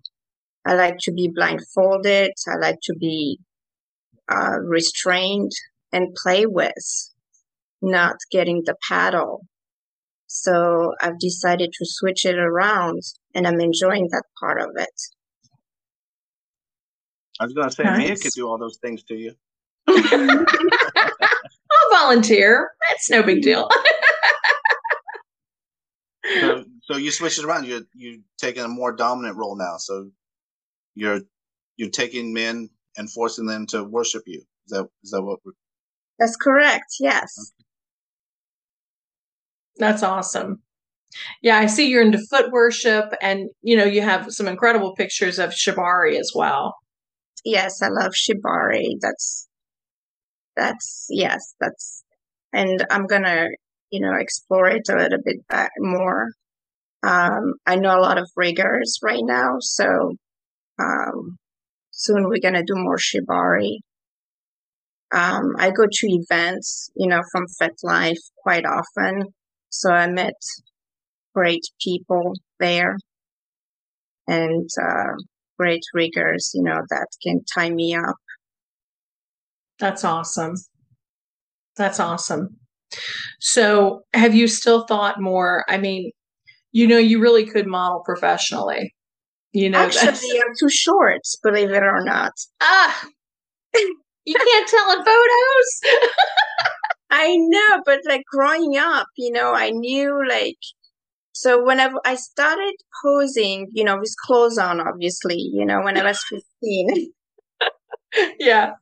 I 0.64 0.74
like 0.74 0.96
to 1.00 1.12
be 1.12 1.30
blindfolded. 1.34 2.32
I 2.48 2.56
like 2.60 2.78
to 2.84 2.94
be 2.98 3.38
uh, 4.30 4.58
restrained 4.62 5.52
and 5.92 6.14
play 6.14 6.46
with, 6.46 7.10
not 7.82 8.16
getting 8.30 8.62
the 8.64 8.76
paddle. 8.88 9.46
So 10.26 10.92
I've 11.00 11.18
decided 11.18 11.72
to 11.72 11.84
switch 11.84 12.24
it 12.24 12.38
around 12.38 13.02
and 13.34 13.46
I'm 13.46 13.60
enjoying 13.60 14.08
that 14.12 14.22
part 14.38 14.60
of 14.60 14.70
it. 14.76 14.88
I 17.40 17.44
was 17.44 17.54
going 17.54 17.68
to 17.68 17.74
say 17.74 17.84
Mia 17.84 18.16
could 18.16 18.30
do 18.36 18.46
all 18.46 18.58
those 18.58 18.78
things 18.78 19.02
to 19.04 19.14
you. 19.14 19.32
I'll 21.92 22.06
volunteer. 22.06 22.70
That's 22.88 23.10
no 23.10 23.22
big 23.22 23.42
deal. 23.42 23.68
So, 26.40 26.64
so 26.82 26.96
you 26.96 27.10
switch 27.10 27.38
it 27.38 27.44
around. 27.44 27.66
You're 27.66 27.82
you 27.94 28.22
taking 28.38 28.62
a 28.62 28.68
more 28.68 28.92
dominant 28.92 29.36
role 29.36 29.56
now. 29.56 29.78
So 29.78 30.10
you're 30.94 31.22
you're 31.76 31.90
taking 31.90 32.32
men 32.32 32.68
and 32.96 33.10
forcing 33.10 33.46
them 33.46 33.66
to 33.68 33.82
worship 33.82 34.22
you. 34.26 34.40
Is 34.66 34.70
that 34.70 34.86
is 35.02 35.10
that 35.10 35.22
what? 35.22 35.40
We're, 35.44 35.52
That's 36.18 36.36
correct. 36.36 36.84
Yes. 37.00 37.52
That's 39.78 40.02
awesome. 40.02 40.62
Yeah, 41.42 41.58
I 41.58 41.66
see 41.66 41.88
you're 41.88 42.02
into 42.02 42.24
foot 42.30 42.52
worship, 42.52 43.06
and 43.20 43.48
you 43.62 43.76
know 43.76 43.84
you 43.84 44.02
have 44.02 44.30
some 44.30 44.46
incredible 44.46 44.94
pictures 44.94 45.38
of 45.38 45.50
shibari 45.50 46.18
as 46.18 46.32
well. 46.34 46.76
Yes, 47.44 47.82
I 47.82 47.88
love 47.88 48.12
shibari. 48.12 48.96
That's 49.00 49.48
that's 50.60 51.06
yes, 51.08 51.54
that's 51.60 52.04
and 52.52 52.84
I'm 52.90 53.06
gonna, 53.06 53.46
you 53.90 54.00
know, 54.00 54.14
explore 54.18 54.68
it 54.68 54.88
a 54.90 54.96
little 54.96 55.18
bit 55.24 55.46
back 55.48 55.72
more. 55.78 56.28
Um, 57.02 57.54
I 57.66 57.76
know 57.76 57.98
a 57.98 58.02
lot 58.02 58.18
of 58.18 58.28
riggers 58.36 58.98
right 59.02 59.22
now, 59.22 59.56
so 59.60 60.12
um, 60.78 61.38
soon 61.90 62.28
we're 62.28 62.42
gonna 62.42 62.64
do 62.64 62.74
more 62.76 62.98
shibari. 62.98 63.78
Um, 65.12 65.54
I 65.58 65.70
go 65.70 65.84
to 65.90 66.06
events, 66.06 66.90
you 66.94 67.08
know, 67.08 67.22
from 67.32 67.46
FetLife 67.60 68.22
quite 68.42 68.64
often. 68.64 69.24
So 69.70 69.90
I 69.90 70.06
met 70.08 70.34
great 71.34 71.64
people 71.82 72.34
there 72.60 72.96
and 74.28 74.68
uh, 74.80 75.14
great 75.58 75.82
riggers, 75.94 76.50
you 76.54 76.62
know, 76.62 76.80
that 76.90 77.06
can 77.22 77.40
tie 77.54 77.70
me 77.70 77.94
up. 77.94 78.16
That's 79.80 80.04
awesome. 80.04 80.54
That's 81.76 81.98
awesome. 81.98 82.56
So, 83.40 84.02
have 84.14 84.34
you 84.34 84.46
still 84.46 84.86
thought 84.86 85.20
more? 85.20 85.64
I 85.68 85.78
mean, 85.78 86.10
you 86.72 86.86
know, 86.86 86.98
you 86.98 87.20
really 87.20 87.46
could 87.46 87.66
model 87.66 88.02
professionally. 88.04 88.94
You 89.52 89.70
know, 89.70 89.78
actually, 89.78 90.40
I'm 90.40 90.54
too 90.58 90.68
short, 90.68 91.22
believe 91.42 91.70
it 91.70 91.82
or 91.82 92.04
not. 92.04 92.32
Ah, 92.60 93.04
you 93.74 94.34
can't 94.34 94.68
tell 94.68 94.92
in 94.92 94.98
photos. 94.98 96.00
I 97.10 97.36
know, 97.36 97.82
but 97.84 98.00
like 98.06 98.22
growing 98.30 98.76
up, 98.76 99.08
you 99.16 99.32
know, 99.32 99.52
I 99.52 99.70
knew 99.70 100.22
like 100.28 100.58
so 101.32 101.64
whenever 101.64 101.96
I 102.04 102.16
started 102.16 102.74
posing, 103.02 103.68
you 103.72 103.82
know, 103.82 103.96
with 103.98 104.14
clothes 104.26 104.58
on, 104.58 104.80
obviously, 104.80 105.36
you 105.36 105.64
know, 105.64 105.80
when 105.80 105.96
I 105.96 106.04
was 106.04 106.22
15. 106.28 107.12
yeah. 108.38 108.72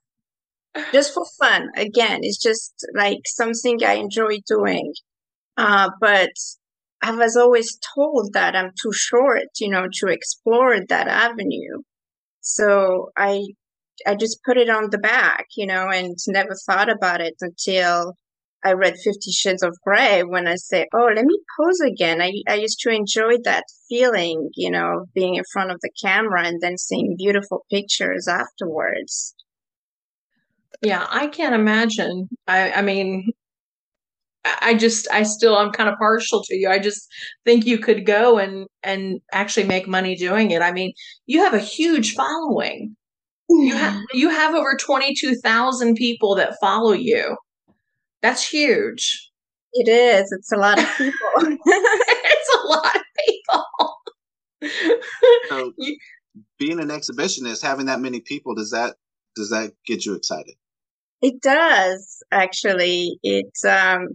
Just 0.92 1.14
for 1.14 1.24
fun. 1.40 1.68
Again, 1.76 2.20
it's 2.22 2.40
just 2.42 2.74
like 2.94 3.20
something 3.26 3.78
I 3.84 3.94
enjoy 3.94 4.38
doing. 4.46 4.92
Uh, 5.56 5.90
but 6.00 6.30
I 7.02 7.12
was 7.12 7.36
always 7.36 7.78
told 7.94 8.32
that 8.32 8.56
I'm 8.56 8.72
too 8.82 8.92
short, 8.92 9.48
you 9.60 9.68
know, 9.68 9.86
to 10.00 10.06
explore 10.08 10.76
that 10.88 11.08
avenue. 11.08 11.82
So 12.40 13.10
I 13.16 13.42
I 14.06 14.14
just 14.14 14.42
put 14.44 14.56
it 14.56 14.70
on 14.70 14.90
the 14.90 14.98
back, 14.98 15.46
you 15.56 15.66
know, 15.66 15.88
and 15.88 16.16
never 16.28 16.54
thought 16.66 16.88
about 16.88 17.20
it 17.20 17.34
until 17.40 18.14
I 18.64 18.72
read 18.72 18.94
Fifty 18.96 19.30
Shades 19.32 19.62
of 19.62 19.76
Grey 19.84 20.22
when 20.22 20.48
I 20.48 20.56
say, 20.56 20.86
oh, 20.94 21.10
let 21.14 21.24
me 21.24 21.38
pose 21.58 21.80
again. 21.80 22.20
I, 22.20 22.32
I 22.48 22.54
used 22.54 22.80
to 22.80 22.90
enjoy 22.90 23.38
that 23.44 23.64
feeling, 23.88 24.50
you 24.54 24.70
know, 24.70 25.06
being 25.14 25.36
in 25.36 25.44
front 25.52 25.70
of 25.70 25.80
the 25.82 25.90
camera 26.02 26.46
and 26.46 26.60
then 26.60 26.76
seeing 26.78 27.16
beautiful 27.16 27.64
pictures 27.70 28.26
afterwards. 28.28 29.34
Yeah, 30.82 31.06
I 31.10 31.26
can't 31.26 31.54
imagine. 31.54 32.28
I, 32.46 32.72
I 32.72 32.82
mean, 32.82 33.32
I 34.44 34.74
just, 34.74 35.08
I 35.10 35.24
still, 35.24 35.56
I'm 35.56 35.72
kind 35.72 35.88
of 35.88 35.98
partial 35.98 36.42
to 36.44 36.54
you. 36.54 36.68
I 36.68 36.78
just 36.78 37.08
think 37.44 37.66
you 37.66 37.78
could 37.78 38.06
go 38.06 38.38
and 38.38 38.66
and 38.82 39.20
actually 39.32 39.66
make 39.66 39.88
money 39.88 40.14
doing 40.14 40.50
it. 40.52 40.62
I 40.62 40.72
mean, 40.72 40.92
you 41.26 41.40
have 41.40 41.54
a 41.54 41.58
huge 41.58 42.14
following. 42.14 42.96
You 43.50 43.74
have 43.74 43.94
mm-hmm. 43.94 44.18
you 44.18 44.28
have 44.28 44.54
over 44.54 44.76
twenty 44.78 45.14
two 45.14 45.34
thousand 45.36 45.94
people 45.94 46.34
that 46.36 46.56
follow 46.60 46.92
you. 46.92 47.36
That's 48.22 48.46
huge. 48.46 49.30
It 49.72 49.88
is. 49.88 50.30
It's 50.32 50.52
a 50.52 50.56
lot 50.56 50.78
of 50.78 50.86
people. 50.96 51.12
it's 51.66 52.56
a 52.56 52.66
lot 52.68 52.96
of 52.96 53.02
people. 53.26 53.64
so, 55.48 55.72
being 56.58 56.80
an 56.80 56.88
exhibitionist, 56.88 57.62
having 57.62 57.86
that 57.86 58.00
many 58.00 58.20
people, 58.20 58.54
does 58.54 58.70
that 58.70 58.96
does 59.34 59.50
that 59.50 59.72
get 59.86 60.04
you 60.04 60.14
excited? 60.14 60.54
It 61.22 61.40
does 61.40 62.22
actually. 62.32 63.18
It's 63.22 63.64
um, 63.64 64.08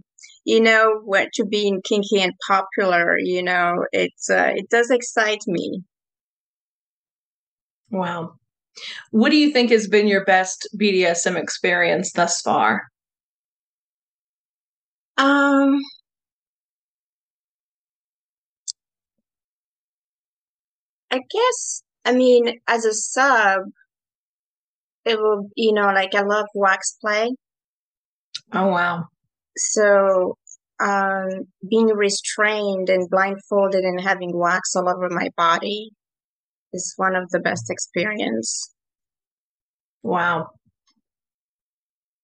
you 0.44 0.60
know, 0.60 1.00
what 1.04 1.32
to 1.34 1.46
being 1.46 1.80
kinky 1.82 2.20
and 2.20 2.34
popular. 2.46 3.16
You 3.18 3.42
know, 3.42 3.86
it's 3.92 4.28
uh, 4.30 4.52
it 4.54 4.68
does 4.70 4.90
excite 4.90 5.42
me. 5.46 5.82
Wow. 7.90 8.34
What 9.12 9.30
do 9.30 9.36
you 9.36 9.52
think 9.52 9.70
has 9.70 9.88
been 9.88 10.08
your 10.08 10.24
best 10.24 10.68
BDSM 10.78 11.36
experience 11.36 12.12
thus 12.12 12.40
far? 12.42 12.82
Um, 15.16 15.80
I 21.10 21.18
guess, 21.30 21.82
I 22.04 22.12
mean, 22.12 22.60
as 22.66 22.84
a 22.84 22.92
sub, 22.92 23.62
it 25.04 25.18
will, 25.18 25.48
you 25.54 25.72
know, 25.72 25.86
like 25.86 26.14
I 26.14 26.22
love 26.22 26.46
wax 26.54 26.96
play. 27.00 27.30
Oh, 28.52 28.68
wow. 28.68 29.04
So, 29.56 30.36
um, 30.80 31.28
being 31.68 31.86
restrained 31.86 32.88
and 32.88 33.08
blindfolded 33.08 33.84
and 33.84 34.00
having 34.00 34.32
wax 34.34 34.74
all 34.74 34.88
over 34.88 35.08
my 35.10 35.28
body 35.36 35.90
is 36.72 36.94
one 36.96 37.14
of 37.14 37.30
the 37.30 37.38
best 37.38 37.70
experience. 37.70 38.72
Wow. 40.02 40.50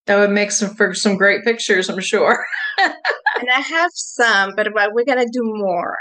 That 0.06 0.18
would 0.18 0.30
make 0.30 0.50
some 0.50 0.74
for 0.74 0.92
some 0.94 1.16
great 1.16 1.44
pictures, 1.44 1.88
I'm 1.88 2.00
sure. 2.00 2.44
and 2.78 3.48
I 3.54 3.60
have 3.60 3.90
some, 3.94 4.54
but 4.56 4.68
we're 4.74 5.04
gonna 5.04 5.26
do 5.30 5.42
more. 5.42 5.96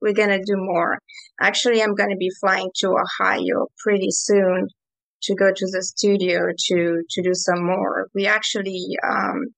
We're 0.00 0.14
gonna 0.14 0.38
do 0.38 0.56
more. 0.56 0.98
Actually, 1.40 1.82
I'm 1.82 1.94
gonna 1.94 2.16
be 2.16 2.30
flying 2.40 2.70
to 2.76 2.96
Ohio 2.96 3.66
pretty 3.84 4.08
soon 4.10 4.68
to 5.24 5.34
go 5.34 5.50
to 5.54 5.66
the 5.70 5.82
studio 5.82 6.40
to 6.66 7.02
to 7.08 7.22
do 7.22 7.34
some 7.34 7.64
more. 7.64 8.08
We 8.14 8.26
actually 8.26 8.96
um, 9.06 9.54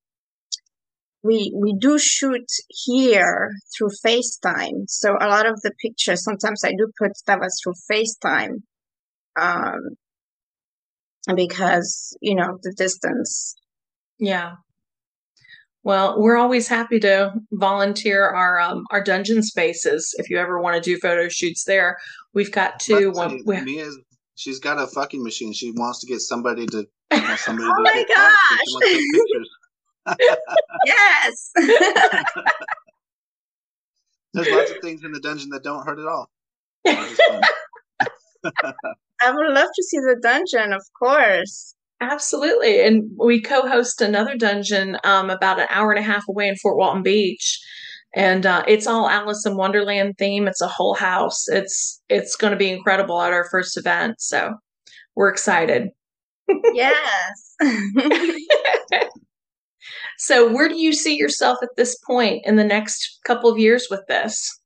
we 1.22 1.52
we 1.54 1.74
do 1.78 1.98
shoot 1.98 2.46
here 2.68 3.50
through 3.76 3.90
FaceTime. 4.04 4.84
So 4.88 5.16
a 5.20 5.28
lot 5.28 5.46
of 5.46 5.60
the 5.62 5.72
pictures 5.80 6.24
sometimes 6.24 6.62
I 6.64 6.70
do 6.70 6.90
put 6.98 7.16
stuff 7.16 7.40
through 7.62 7.74
FaceTime. 7.90 8.62
Um, 9.36 9.80
because 11.34 12.16
you 12.20 12.34
know 12.34 12.58
the 12.62 12.74
distance 12.76 13.56
yeah. 14.18 14.52
Well, 15.82 16.18
we're 16.18 16.38
always 16.38 16.66
happy 16.66 16.98
to 17.00 17.34
volunteer 17.52 18.26
our 18.26 18.58
um, 18.58 18.84
our 18.90 19.02
dungeon 19.02 19.42
spaces. 19.42 20.14
If 20.18 20.30
you 20.30 20.38
ever 20.38 20.58
want 20.58 20.76
to 20.76 20.80
do 20.80 20.98
photo 20.98 21.28
shoots 21.28 21.64
there, 21.64 21.98
we've 22.32 22.52
got 22.52 22.80
two. 22.80 23.10
One, 23.10 23.42
we 23.44 23.60
Mia's, 23.60 23.98
she's 24.34 24.58
got 24.58 24.78
a 24.78 24.86
fucking 24.86 25.22
machine. 25.22 25.52
She 25.52 25.72
wants 25.72 26.00
to 26.00 26.06
get 26.06 26.20
somebody 26.20 26.64
to. 26.66 26.86
You 27.12 27.20
know, 27.28 27.36
somebody 27.36 27.68
oh 27.70 27.76
to 27.76 27.82
my 27.82 28.04
gosh! 28.16 28.38
yes. 30.86 31.52
There's 34.34 34.50
lots 34.50 34.70
of 34.72 34.78
things 34.82 35.02
in 35.04 35.12
the 35.12 35.20
dungeon 35.20 35.50
that 35.50 35.62
don't 35.62 35.86
hurt 35.86 35.98
at 35.98 36.06
all. 36.06 36.30
I 39.20 39.30
would 39.30 39.54
love 39.54 39.68
to 39.74 39.82
see 39.82 39.98
the 39.98 40.18
dungeon, 40.20 40.72
of 40.72 40.82
course. 40.98 41.74
Absolutely. 42.00 42.84
And 42.84 43.10
we 43.16 43.40
co 43.40 43.66
host 43.66 44.00
another 44.00 44.36
dungeon 44.36 44.98
um, 45.04 45.30
about 45.30 45.60
an 45.60 45.66
hour 45.70 45.92
and 45.92 45.98
a 45.98 46.02
half 46.02 46.24
away 46.28 46.48
in 46.48 46.56
Fort 46.56 46.76
Walton 46.76 47.02
Beach. 47.02 47.60
And 48.16 48.46
uh, 48.46 48.64
it's 48.68 48.86
all 48.86 49.08
Alice 49.08 49.44
in 49.44 49.56
Wonderland 49.56 50.16
theme. 50.18 50.46
It's 50.46 50.60
a 50.60 50.68
whole 50.68 50.94
house. 50.94 51.48
It's 51.48 52.00
it's 52.08 52.36
going 52.36 52.52
to 52.52 52.56
be 52.56 52.70
incredible 52.70 53.20
at 53.20 53.32
our 53.32 53.48
first 53.50 53.76
event. 53.76 54.20
So 54.20 54.54
we're 55.16 55.30
excited. 55.30 55.88
Yes. 56.72 57.56
so 60.18 60.52
where 60.52 60.68
do 60.68 60.76
you 60.76 60.92
see 60.92 61.16
yourself 61.16 61.58
at 61.62 61.70
this 61.76 61.96
point 62.06 62.42
in 62.44 62.56
the 62.56 62.64
next 62.64 63.18
couple 63.26 63.50
of 63.50 63.58
years 63.58 63.88
with 63.90 64.02
this? 64.08 64.60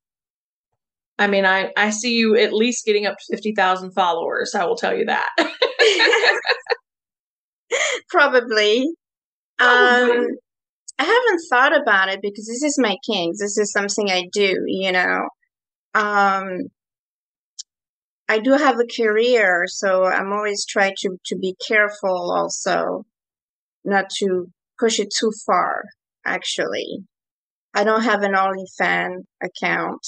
I 1.19 1.27
mean, 1.27 1.45
I, 1.45 1.73
I 1.77 1.91
see 1.91 2.15
you 2.15 2.37
at 2.37 2.53
least 2.53 2.85
getting 2.85 3.07
up 3.07 3.17
to 3.19 3.37
50,000 3.37 3.93
followers. 3.93 4.55
I 4.55 4.65
will 4.65 4.77
tell 4.77 4.97
you 4.97 5.05
that. 5.07 5.29
Probably. 8.09 8.89
Um, 9.59 10.29
I 10.99 11.05
haven't 11.05 11.43
thought 11.49 11.81
about 11.81 12.09
it 12.09 12.21
because 12.21 12.47
this 12.47 12.63
is 12.63 12.79
my 12.79 12.97
kink. 13.07 13.37
This 13.39 13.57
is 13.57 13.73
something 13.73 14.11
I 14.11 14.25
do, 14.33 14.65
you 14.67 14.91
know. 14.93 15.29
Um, 15.95 16.69
I 18.29 18.41
do 18.41 18.53
have 18.53 18.79
a 18.79 19.03
career, 19.03 19.65
so 19.69 20.05
I'm 20.05 20.33
always 20.33 20.67
trying 20.67 20.95
to, 21.03 21.17
to 21.27 21.37
be 21.37 21.55
careful 21.67 22.33
also 22.33 23.05
not 23.85 24.11
to 24.19 24.47
push 24.79 24.99
it 24.99 25.09
too 25.19 25.33
far, 25.47 25.85
actually. 26.27 27.05
I 27.75 27.85
don't 27.85 28.03
have 28.03 28.23
an 28.23 28.33
OnlyFans 28.33 29.23
account. 29.43 30.07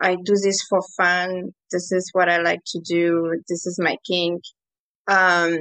I 0.00 0.16
do 0.16 0.34
this 0.42 0.60
for 0.68 0.80
fun. 0.96 1.50
This 1.70 1.92
is 1.92 2.10
what 2.12 2.28
I 2.28 2.38
like 2.38 2.60
to 2.68 2.80
do. 2.80 3.40
This 3.48 3.66
is 3.66 3.78
my 3.80 3.96
kink. 4.06 4.42
Um, 5.06 5.58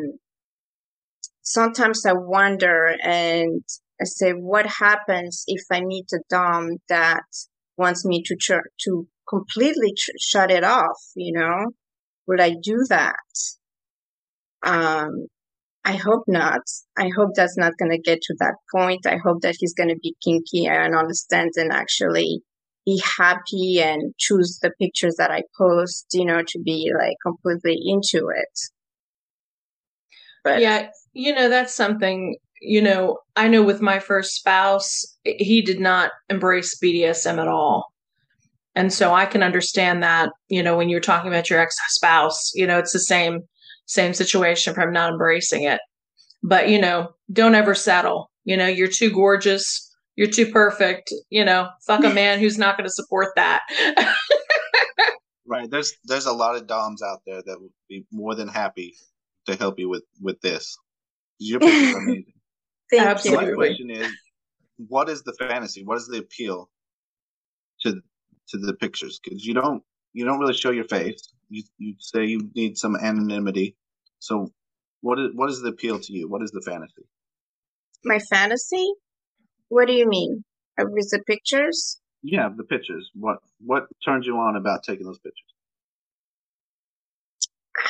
sometimes 1.42 2.06
I 2.06 2.13
wonder 2.13 2.96
and 3.03 3.62
I 4.03 4.05
say, 4.05 4.31
what 4.31 4.65
happens 4.65 5.43
if 5.48 5.63
I 5.72 5.81
meet 5.81 6.05
a 6.13 6.19
dom 6.29 6.77
that 6.89 7.24
wants 7.77 8.05
me 8.05 8.22
to 8.24 8.36
ch- 8.36 8.69
to 8.86 9.07
completely 9.27 9.93
ch- 9.93 10.12
shut 10.19 10.51
it 10.51 10.63
off? 10.63 11.00
You 11.15 11.39
know, 11.39 11.72
would 12.27 12.41
I 12.41 12.55
do 12.62 12.83
that? 12.89 13.15
Um, 14.62 15.27
I 15.86 15.95
hope 15.95 16.24
not. 16.27 16.62
I 16.98 17.10
hope 17.15 17.31
that's 17.36 17.57
not 17.57 17.74
going 17.77 17.91
to 17.91 17.98
get 17.98 18.22
to 18.22 18.36
that 18.39 18.55
point. 18.74 19.05
I 19.05 19.17
hope 19.24 19.41
that 19.41 19.55
he's 19.60 19.74
going 19.74 19.89
to 19.89 20.00
be 20.01 20.15
kinky 20.24 20.65
and 20.65 20.95
understand 20.95 21.51
and 21.55 21.72
actually 21.72 22.41
be 22.86 23.01
happy 23.17 23.81
and 23.81 24.13
choose 24.17 24.60
the 24.62 24.72
pictures 24.81 25.15
that 25.17 25.31
I 25.31 25.43
post, 25.57 26.07
you 26.13 26.25
know, 26.25 26.41
to 26.45 26.60
be 26.60 26.91
like 26.98 27.15
completely 27.25 27.79
into 27.86 28.29
it. 28.29 28.60
But 30.43 30.60
yeah, 30.60 30.89
you 31.13 31.33
know, 31.33 31.50
that's 31.50 31.74
something, 31.74 32.38
you 32.65 32.82
know, 32.82 33.20
I 33.36 33.48
know 33.48 33.62
with 33.62 33.82
my 33.82 34.00
first 34.00 34.36
spouse, 34.36 35.03
he 35.24 35.62
did 35.62 35.79
not 35.79 36.12
embrace 36.29 36.77
BDSM 36.82 37.39
at 37.39 37.48
all. 37.48 37.86
And 38.75 38.91
so 38.91 39.13
I 39.13 39.25
can 39.25 39.43
understand 39.43 40.01
that, 40.01 40.32
you 40.48 40.63
know, 40.63 40.75
when 40.75 40.89
you're 40.89 41.00
talking 41.00 41.29
about 41.29 41.50
your 41.50 41.60
ex 41.60 41.75
spouse, 41.89 42.51
you 42.55 42.65
know, 42.65 42.79
it's 42.79 42.93
the 42.93 43.00
same 43.00 43.41
same 43.86 44.13
situation 44.13 44.74
from 44.74 44.93
not 44.93 45.12
embracing 45.12 45.63
it. 45.63 45.82
But, 46.41 46.70
you 46.70 46.79
know, 46.79 47.10
don't 47.32 47.55
ever 47.55 47.75
settle. 47.75 48.32
You 48.46 48.58
know, 48.58 48.67
you're 48.67 48.88
too 48.88 49.12
gorgeous, 49.12 49.93
you're 50.15 50.27
too 50.27 50.51
perfect, 50.51 51.13
you 51.29 51.43
know, 51.43 51.70
fuck 51.86 52.03
a 52.03 52.10
man 52.10 52.39
who's 52.39 52.58
not 52.58 52.77
going 52.77 52.88
to 52.88 52.93
support 52.93 53.29
that. 53.36 53.62
right. 55.46 55.70
There's 55.70 55.93
there's 56.05 56.25
a 56.25 56.34
lot 56.34 56.55
of 56.55 56.67
doms 56.67 57.01
out 57.03 57.22
there 57.25 57.41
that 57.46 57.62
would 57.62 57.72
be 57.89 58.05
more 58.12 58.36
than 58.36 58.48
happy 58.48 58.96
to 59.46 59.55
help 59.55 59.79
you 59.79 59.89
with 59.89 60.03
with 60.22 60.39
this. 60.41 60.77
Your 61.39 61.60
pictures 61.60 61.96
are 61.96 62.00
amazing. 62.00 62.34
Thank 62.92 63.04
Absolutely. 63.04 63.46
You. 63.46 63.52
my 63.52 63.56
question 63.56 63.90
is, 63.90 64.12
what 64.88 65.10
is 65.10 65.24
the 65.24 65.34
fantasy? 65.34 65.84
What 65.84 65.98
is 65.98 66.08
the 66.08 66.20
appeal 66.20 66.70
to 67.82 68.02
to 68.50 68.58
the 68.58 68.74
pictures? 68.74 69.20
Because 69.24 69.46
you 69.46 69.54
don't 69.54 69.84
you 70.13 70.25
don't 70.25 70.40
really 70.40 70.54
show 70.54 70.72
your 70.72 70.86
face. 70.86 71.34
You 71.50 71.63
you 71.78 71.96
say 72.00 72.25
you 72.25 72.50
need 72.56 72.78
some 72.78 72.96
anonymity. 72.96 73.75
So 74.20 74.52
what 75.02 75.20
is 75.20 75.30
what 75.34 75.50
is 75.50 75.62
the 75.62 75.70
appeal 75.70 76.00
to 76.00 76.13
you? 76.13 76.30
What 76.30 76.44
is 76.44 76.52
the 76.52 76.62
fantasy? 76.62 77.04
My 78.06 78.20
fantasy? 78.20 78.94
What 79.70 79.88
do 79.88 79.94
you 79.94 80.08
mean? 80.08 80.44
Uh, 80.80 80.86
With 80.90 81.10
the 81.12 81.20
pictures? 81.25 82.00
Yeah, 82.22 82.50
the 82.56 82.63
pictures. 82.63 83.10
What 83.13 83.38
what 83.60 83.88
turns 84.06 84.25
you 84.25 84.38
on 84.38 84.56
about 84.56 84.84
taking 84.84 85.06
those 85.06 85.20
pictures? 85.20 85.54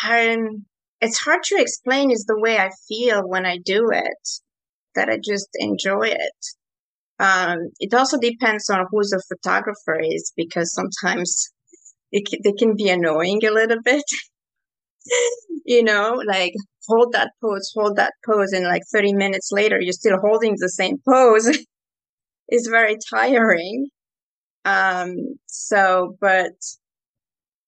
Um, 0.06 0.66
it's 1.02 1.20
hard 1.20 1.44
to 1.44 1.56
explain 1.58 2.12
is 2.12 2.26
the 2.26 2.40
way 2.40 2.58
I 2.58 2.72
feel 2.88 3.28
when 3.28 3.46
I 3.46 3.58
do 3.58 3.90
it, 3.92 4.30
that 4.96 5.10
I 5.10 5.18
just 5.24 5.50
enjoy 5.56 6.08
it. 6.08 6.46
Um, 7.20 7.70
it 7.80 7.94
also 7.94 8.18
depends 8.20 8.70
on 8.70 8.86
who 8.90 9.02
the 9.04 9.24
photographer 9.28 10.00
is 10.02 10.34
because 10.36 10.74
sometimes 10.74 11.52
it, 12.12 12.28
they 12.44 12.54
can 12.54 12.76
be 12.76 12.90
annoying 12.90 13.46
a 13.46 13.52
little 13.52 13.82
bit. 13.84 14.04
you 15.66 15.84
know, 15.84 16.22
like 16.26 16.54
hold 16.88 17.14
that 17.14 17.32
pose, 17.42 17.72
hold 17.76 17.98
that 17.98 18.14
pose, 18.26 18.52
and 18.52 18.66
like 18.66 18.84
30 18.92 19.14
minutes 19.14 19.50
later, 19.52 19.80
you're 19.80 19.94
still 19.94 20.18
holding 20.20 20.56
the 20.58 20.70
same 20.70 20.98
pose. 21.08 21.48
it's 22.48 22.68
very 22.68 22.98
tiring. 23.10 23.88
Um, 24.66 25.16
so, 25.48 26.16
but 26.20 26.54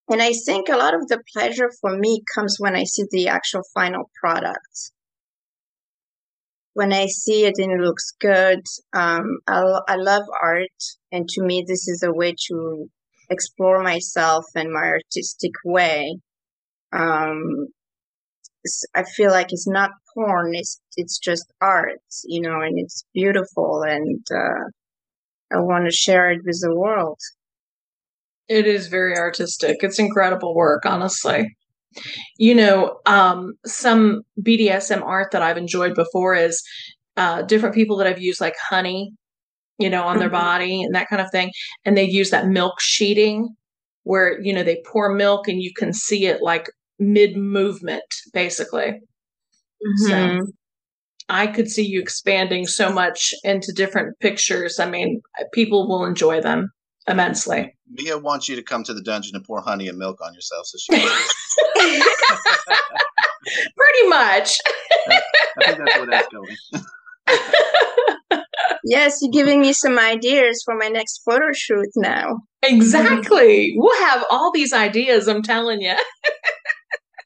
and 0.10 0.22
I 0.22 0.34
think 0.34 0.70
a 0.70 0.78
lot 0.78 0.94
of 0.94 1.08
the 1.08 1.22
pleasure 1.34 1.72
for 1.82 1.98
me 1.98 2.22
comes 2.36 2.58
when 2.60 2.76
I 2.76 2.84
see 2.84 3.06
the 3.10 3.28
actual 3.28 3.64
final 3.74 4.10
product. 4.20 4.92
When 6.76 6.92
I 6.92 7.08
see 7.08 7.46
it 7.46 7.56
and 7.58 7.72
it 7.72 7.80
looks 7.80 8.12
good, 8.20 8.60
um, 8.94 9.40
I, 9.48 9.64
I 9.88 9.96
love 9.96 10.24
art. 10.44 10.68
And 11.10 11.28
to 11.30 11.42
me, 11.42 11.64
this 11.66 11.88
is 11.88 12.04
a 12.04 12.14
way 12.14 12.36
to 12.50 12.90
explore 13.30 13.82
myself 13.82 14.44
and 14.56 14.74
my 14.74 14.84
artistic 14.84 15.54
way. 15.64 16.18
Um, 16.92 17.68
I 18.94 19.04
feel 19.04 19.32
like 19.32 19.48
it's 19.54 19.70
not 19.70 19.92
porn. 20.14 20.54
It's, 20.54 20.82
it's 20.98 21.18
just 21.18 21.46
art, 21.62 22.02
you 22.26 22.42
know, 22.42 22.60
and 22.60 22.78
it's 22.78 23.06
beautiful. 23.14 23.84
And, 23.88 24.26
uh, 24.30 24.66
I 25.54 25.60
want 25.60 25.86
to 25.86 25.96
share 25.96 26.32
it 26.32 26.42
with 26.46 26.60
the 26.62 26.76
world. 26.76 27.20
It 28.50 28.68
is 28.68 28.88
very 28.88 29.16
artistic. 29.18 29.78
It's 29.80 29.98
incredible 29.98 30.54
work, 30.54 30.86
honestly. 30.86 31.56
You 32.38 32.56
know, 32.56 33.00
um, 33.06 33.54
some 33.66 34.22
BDSM 34.42 35.04
art 35.04 35.32
that 35.32 35.42
I've 35.42 35.58
enjoyed 35.58 35.96
before 35.96 36.36
is 36.36 36.64
uh, 37.18 37.44
different 37.44 37.76
people 37.76 37.98
that 37.98 38.08
I've 38.08 38.22
used 38.22 38.42
like 38.42 38.56
honey, 38.70 39.12
you 39.80 39.90
know, 39.90 40.04
on 40.04 40.20
their 40.20 40.30
Mhm. 40.30 40.34
body 40.34 40.84
and 40.84 40.96
that 40.96 41.10
kind 41.10 41.22
of 41.22 41.32
thing. 41.32 41.52
And 41.86 41.98
they 41.98 42.04
use 42.06 42.30
that 42.32 42.48
milk 42.48 42.80
sheeting 42.82 43.56
where, 44.04 44.42
you 44.42 44.54
know, 44.54 44.64
they 44.64 44.82
pour 44.92 45.14
milk 45.14 45.48
and 45.48 45.62
you 45.62 45.72
can 45.76 45.94
see 45.94 46.26
it 46.28 46.42
like 46.42 46.68
mid 47.00 47.38
movement, 47.38 48.04
basically. 48.34 49.02
So 50.08 50.16
Mhm. 50.18 50.52
I 51.30 51.48
could 51.48 51.70
see 51.70 51.86
you 51.86 52.02
expanding 52.02 52.68
so 52.68 52.92
much 52.92 53.34
into 53.44 53.74
different 53.74 54.20
pictures. 54.20 54.80
I 54.80 54.90
mean, 54.90 55.22
people 55.54 55.88
will 55.88 56.06
enjoy 56.06 56.42
them 56.42 56.70
immensely. 57.08 57.76
Mia 57.90 58.18
wants 58.18 58.50
you 58.50 58.56
to 58.56 58.64
come 58.64 58.84
to 58.84 58.94
the 58.94 59.02
dungeon 59.02 59.36
and 59.36 59.44
pour 59.46 59.62
honey 59.62 59.88
and 59.88 59.98
milk 59.98 60.20
on 60.22 60.34
yourself. 60.34 60.66
So 60.66 60.78
she, 60.78 60.94
Pretty 63.78 64.08
much. 64.08 64.58
I 65.10 65.22
think 65.66 65.78
that's 65.78 65.98
where 65.98 66.08
that's 66.08 66.28
going. 66.30 66.58
Yes, 68.88 69.18
you're 69.22 69.32
giving 69.32 69.62
me 69.62 69.74
some 69.74 69.98
ideas 69.98 70.62
for 70.64 70.76
my 70.76 70.88
next 70.90 71.22
photo 71.26 71.52
shoot 71.54 71.90
now. 71.96 72.38
Exactly. 72.62 73.74
We'll 73.76 74.06
have 74.06 74.24
all 74.30 74.52
these 74.54 74.74
ideas, 74.74 75.28
I'm 75.28 75.42
telling 75.42 75.82
you. 75.82 75.96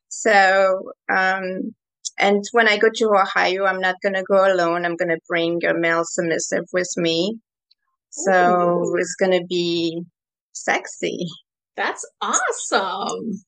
So, 0.07 0.91
um, 1.13 1.73
and 2.17 2.43
when 2.51 2.67
I 2.67 2.77
go 2.77 2.89
to 2.93 3.11
Ohio, 3.13 3.65
I'm 3.65 3.79
not 3.79 3.95
going 4.01 4.15
to 4.15 4.23
go 4.23 4.51
alone. 4.51 4.85
I'm 4.85 4.95
going 4.95 5.09
to 5.09 5.19
bring 5.27 5.59
a 5.65 5.73
male 5.73 6.03
submissive 6.05 6.65
with 6.71 6.89
me. 6.97 7.39
So 8.25 8.83
Ooh. 8.83 8.95
it's 8.97 9.15
going 9.19 9.39
to 9.39 9.45
be 9.47 10.03
sexy. 10.53 11.25
That's 11.75 12.05
awesome. 12.21 13.43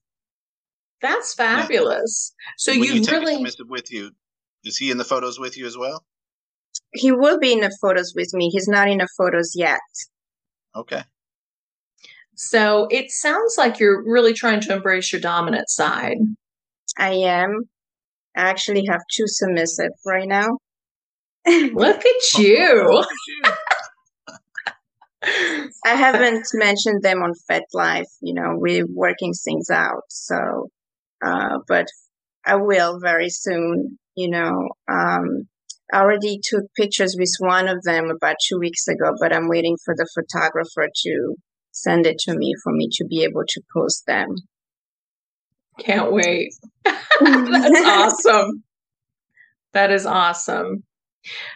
That's 1.00 1.34
fabulous. 1.34 2.32
So 2.56 2.72
when 2.72 2.84
you, 2.84 2.92
you 2.94 3.00
take 3.00 3.20
really 3.20 3.34
submissive 3.34 3.68
with 3.68 3.92
you, 3.92 4.12
is 4.64 4.76
he 4.76 4.90
in 4.90 4.98
the 4.98 5.04
photos 5.04 5.38
with 5.38 5.56
you 5.56 5.66
as 5.66 5.76
well? 5.76 6.04
He 6.92 7.10
will 7.10 7.38
be 7.38 7.52
in 7.52 7.60
the 7.60 7.76
photos 7.80 8.12
with 8.14 8.32
me. 8.32 8.48
He's 8.50 8.68
not 8.68 8.88
in 8.88 8.98
the 8.98 9.08
photos 9.18 9.52
yet. 9.54 9.80
Okay. 10.74 11.02
so 12.34 12.86
it 12.90 13.10
sounds 13.10 13.56
like 13.58 13.78
you're 13.78 14.02
really 14.10 14.32
trying 14.32 14.60
to 14.60 14.72
embrace 14.72 15.12
your 15.12 15.20
dominant 15.20 15.68
side. 15.68 16.16
I 16.98 17.10
am. 17.12 17.68
I 18.34 18.48
actually 18.48 18.86
have 18.88 19.00
two 19.14 19.24
submissive 19.26 19.90
right 20.06 20.26
now. 20.26 20.58
Look 21.46 21.98
at 21.98 22.06
oh, 22.06 22.20
oh, 22.36 22.40
you. 22.40 23.04
I 25.84 25.94
haven't 25.94 26.46
mentioned 26.54 27.02
them 27.02 27.22
on 27.22 27.32
FetLife. 27.50 28.10
You 28.20 28.34
know, 28.34 28.54
we're 28.56 28.86
working 28.88 29.32
things 29.32 29.70
out. 29.70 30.02
So, 30.08 30.68
uh, 31.24 31.58
but 31.68 31.86
I 32.44 32.56
will 32.56 32.98
very 33.00 33.30
soon. 33.30 33.98
You 34.14 34.30
know, 34.30 34.68
um, 34.90 35.48
I 35.92 36.00
already 36.00 36.40
took 36.42 36.64
pictures 36.74 37.16
with 37.18 37.32
one 37.38 37.68
of 37.68 37.82
them 37.82 38.10
about 38.10 38.36
two 38.46 38.58
weeks 38.58 38.88
ago, 38.88 39.12
but 39.20 39.34
I'm 39.34 39.48
waiting 39.48 39.76
for 39.84 39.94
the 39.96 40.08
photographer 40.14 40.88
to 40.94 41.34
send 41.70 42.06
it 42.06 42.18
to 42.20 42.34
me 42.34 42.54
for 42.62 42.72
me 42.72 42.88
to 42.92 43.04
be 43.04 43.22
able 43.22 43.44
to 43.46 43.62
post 43.74 44.04
them. 44.06 44.28
Can't 45.78 46.12
wait. 46.12 46.52
That's 46.84 47.06
awesome. 47.86 48.64
That 49.72 49.90
is 49.90 50.04
awesome. 50.04 50.84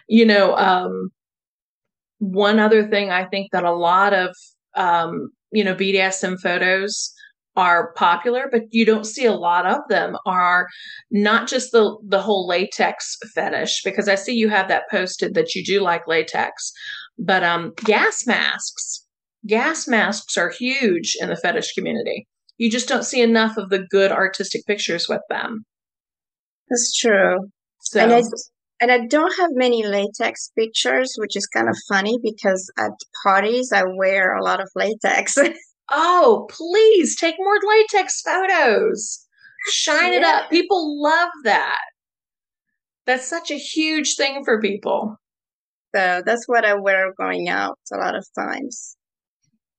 You 0.07 0.25
know, 0.25 0.55
um, 0.55 1.11
one 2.19 2.59
other 2.59 2.87
thing 2.87 3.11
I 3.11 3.25
think 3.25 3.51
that 3.51 3.63
a 3.63 3.73
lot 3.73 4.13
of 4.13 4.35
um, 4.75 5.29
you 5.51 5.63
know 5.63 5.75
BDSM 5.75 6.39
photos 6.41 7.13
are 7.55 7.91
popular, 7.93 8.47
but 8.51 8.61
you 8.69 8.85
don't 8.85 9.05
see 9.05 9.25
a 9.25 9.33
lot 9.33 9.65
of 9.65 9.79
them 9.89 10.15
are 10.25 10.67
not 11.11 11.47
just 11.47 11.71
the 11.71 11.97
the 12.07 12.21
whole 12.21 12.47
latex 12.47 13.17
fetish 13.33 13.81
because 13.83 14.07
I 14.07 14.15
see 14.15 14.33
you 14.33 14.49
have 14.49 14.67
that 14.67 14.89
posted 14.89 15.33
that 15.33 15.55
you 15.55 15.65
do 15.65 15.81
like 15.81 16.07
latex, 16.07 16.71
but 17.17 17.43
um, 17.43 17.73
gas 17.83 18.25
masks. 18.25 19.03
Gas 19.45 19.87
masks 19.87 20.37
are 20.37 20.49
huge 20.49 21.15
in 21.19 21.29
the 21.29 21.35
fetish 21.35 21.73
community. 21.73 22.27
You 22.57 22.69
just 22.69 22.87
don't 22.87 23.05
see 23.05 23.21
enough 23.21 23.55
of 23.57 23.69
the 23.69 23.85
good 23.89 24.11
artistic 24.11 24.65
pictures 24.65 25.07
with 25.07 25.21
them. 25.29 25.63
That's 26.69 26.97
true. 26.99 27.37
So 27.79 27.99
And 28.01 28.11
I 28.11 28.21
and 28.79 28.91
I 28.91 29.05
don't 29.07 29.37
have 29.39 29.49
many 29.53 29.85
latex 29.85 30.51
pictures, 30.57 31.15
which 31.17 31.35
is 31.35 31.47
kind 31.47 31.69
of 31.69 31.77
funny 31.89 32.17
because 32.21 32.71
at 32.77 32.91
parties 33.23 33.71
I 33.73 33.83
wear 33.83 34.35
a 34.35 34.43
lot 34.43 34.61
of 34.61 34.69
latex. 34.75 35.37
Oh, 35.89 36.49
please 36.49 37.15
take 37.15 37.35
more 37.39 37.59
latex 37.63 38.21
photos. 38.21 39.25
Shine 39.71 40.11
it 40.11 40.23
up. 40.23 40.49
People 40.49 41.01
love 41.01 41.29
that. 41.45 41.79
That's 43.05 43.25
such 43.25 43.51
a 43.51 43.57
huge 43.57 44.15
thing 44.15 44.43
for 44.43 44.59
people. 44.59 45.15
So 45.95 46.21
that's 46.25 46.45
what 46.47 46.65
I 46.65 46.73
wear 46.73 47.13
going 47.13 47.47
out 47.47 47.79
a 47.93 47.97
lot 47.97 48.15
of 48.15 48.27
times. 48.37 48.97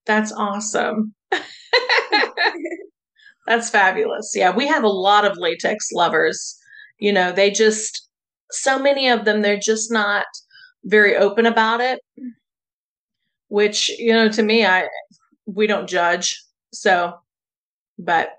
That's 0.06 0.32
awesome. 0.32 1.14
That's 3.46 3.68
fabulous. 3.70 4.32
Yeah, 4.34 4.54
we 4.54 4.66
have 4.66 4.84
a 4.84 4.88
lot 4.88 5.26
of 5.26 5.36
latex 5.36 5.88
lovers. 5.92 6.56
You 6.98 7.12
know, 7.12 7.32
they 7.32 7.50
just, 7.50 8.07
so 8.50 8.78
many 8.78 9.08
of 9.08 9.24
them, 9.24 9.42
they're 9.42 9.58
just 9.58 9.92
not 9.92 10.26
very 10.84 11.16
open 11.16 11.46
about 11.46 11.80
it. 11.80 12.00
Which, 13.48 13.88
you 13.98 14.12
know, 14.12 14.28
to 14.28 14.42
me, 14.42 14.66
I, 14.66 14.88
we 15.46 15.66
don't 15.66 15.88
judge. 15.88 16.42
So, 16.72 17.14
but, 17.98 18.30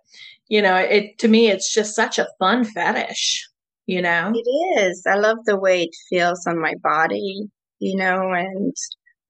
you 0.47 0.61
know, 0.61 0.75
it, 0.75 1.17
to 1.19 1.27
me, 1.27 1.49
it's 1.49 1.73
just 1.73 1.95
such 1.95 2.19
a 2.19 2.27
fun 2.39 2.63
fetish. 2.63 3.49
you 3.89 4.03
know? 4.03 4.31
It 4.35 4.79
is. 4.79 5.03
I 5.07 5.15
love 5.15 5.39
the 5.45 5.57
way 5.57 5.81
it 5.81 5.95
feels 6.09 6.45
on 6.45 6.61
my 6.61 6.75
body, 6.83 7.49
you 7.79 7.97
know, 7.97 8.31
and 8.33 8.71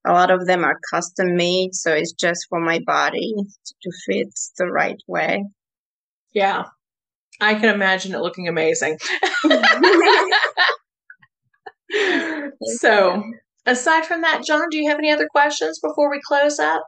a 0.05 0.11
lot 0.11 0.31
of 0.31 0.47
them 0.47 0.65
are 0.65 0.77
custom 0.91 1.37
made, 1.37 1.73
so 1.73 1.93
it's 1.93 2.11
just 2.11 2.45
for 2.49 2.59
my 2.59 2.79
body 2.85 3.33
to 3.81 3.91
fit 4.05 4.27
the 4.57 4.67
right 4.67 5.01
way. 5.07 5.45
Yeah. 6.33 6.65
I 7.41 7.55
can 7.55 7.73
imagine 7.73 8.13
it 8.13 8.19
looking 8.19 8.47
amazing. 8.47 8.97
so, 12.79 13.23
aside 13.65 14.05
from 14.05 14.21
that, 14.21 14.43
John, 14.45 14.67
do 14.69 14.77
you 14.77 14.89
have 14.89 14.99
any 14.99 15.11
other 15.11 15.27
questions 15.31 15.79
before 15.79 16.11
we 16.11 16.19
close 16.25 16.59
up? 16.59 16.83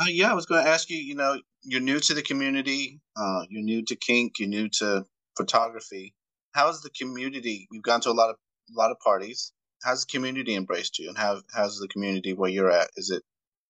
Uh, 0.00 0.06
yeah, 0.08 0.30
I 0.30 0.34
was 0.34 0.46
going 0.46 0.64
to 0.64 0.70
ask 0.70 0.90
you. 0.90 0.98
You 0.98 1.14
know, 1.14 1.38
you're 1.62 1.80
new 1.80 2.00
to 2.00 2.14
the 2.14 2.22
community. 2.22 3.00
Uh, 3.16 3.44
you're 3.48 3.62
new 3.62 3.82
to 3.84 3.96
kink. 3.96 4.34
You're 4.38 4.48
new 4.48 4.68
to 4.78 5.04
photography. 5.36 6.14
How's 6.52 6.82
the 6.82 6.90
community? 6.90 7.66
You've 7.70 7.82
gone 7.82 8.00
to 8.02 8.10
a 8.10 8.12
lot 8.12 8.30
of 8.30 8.36
a 8.74 8.78
lot 8.78 8.90
of 8.90 8.98
parties. 9.00 9.52
How's 9.82 10.04
the 10.04 10.12
community 10.12 10.54
embraced 10.54 10.98
you, 10.98 11.08
and 11.08 11.16
how 11.16 11.40
how's 11.52 11.78
the 11.78 11.88
community 11.88 12.34
where 12.34 12.50
you're 12.50 12.70
at? 12.70 12.90
Is 12.96 13.10
it 13.10 13.22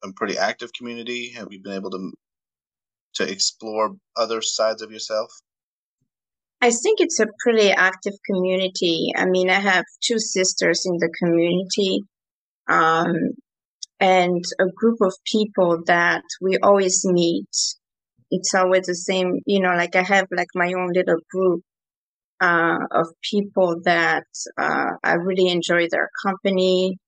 a 0.02 0.12
pretty 0.12 0.38
active 0.38 0.72
community? 0.72 1.30
Have 1.32 1.52
you 1.52 1.62
been 1.62 1.74
able 1.74 1.90
to 1.90 2.12
to 3.14 3.30
explore 3.30 3.96
other 4.16 4.42
sides 4.42 4.82
of 4.82 4.90
yourself? 4.90 5.32
I 6.62 6.70
think 6.70 7.00
it's 7.00 7.20
a 7.20 7.26
pretty 7.42 7.70
active 7.70 8.12
community. 8.26 9.12
I 9.16 9.24
mean, 9.24 9.48
I 9.48 9.60
have 9.60 9.84
two 10.02 10.18
sisters 10.18 10.82
in 10.84 10.98
the 10.98 11.10
community, 11.18 12.02
um, 12.68 13.14
and 13.98 14.44
a 14.58 14.66
group 14.66 15.00
of 15.00 15.14
people 15.24 15.82
that 15.86 16.22
we 16.40 16.58
always 16.58 17.02
meet. 17.04 17.48
It's 18.30 18.54
always 18.54 18.86
the 18.86 18.94
same, 18.94 19.40
you 19.46 19.60
know, 19.60 19.74
like 19.74 19.96
I 19.96 20.02
have 20.02 20.26
like 20.30 20.48
my 20.54 20.72
own 20.72 20.92
little 20.92 21.18
group 21.30 21.62
uh, 22.40 22.78
of 22.90 23.08
people 23.22 23.80
that 23.84 24.24
uh, 24.58 24.90
I 25.02 25.14
really 25.14 25.48
enjoy 25.48 25.88
their 25.90 26.10
company. 26.24 26.98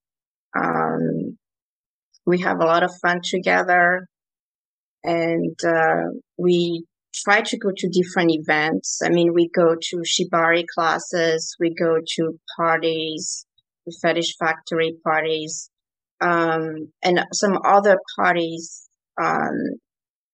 Um, 0.57 1.39
we 2.27 2.41
have 2.41 2.61
a 2.61 2.65
lot 2.65 2.83
of 2.83 2.93
fun 3.03 3.21
together 3.25 4.07
and 5.05 5.57
uh, 5.65 6.11
we 6.37 6.85
try 7.15 7.43
to 7.43 7.59
go 7.59 7.71
to 7.77 7.89
different 7.89 8.31
events. 8.33 9.01
I 9.05 9.11
mean, 9.11 9.33
we 9.35 9.49
go 9.55 9.75
to 9.81 9.97
Shibari 10.03 10.65
classes, 10.75 11.55
we 11.61 11.75
go 11.75 11.99
to 12.17 12.39
parties, 12.57 13.47
fetish 14.03 14.37
factory 14.39 14.97
parties, 15.05 15.71
um, 16.21 16.93
and 17.03 17.21
some 17.33 17.59
other 17.65 17.99
parties. 18.17 18.89
Um, 19.21 19.53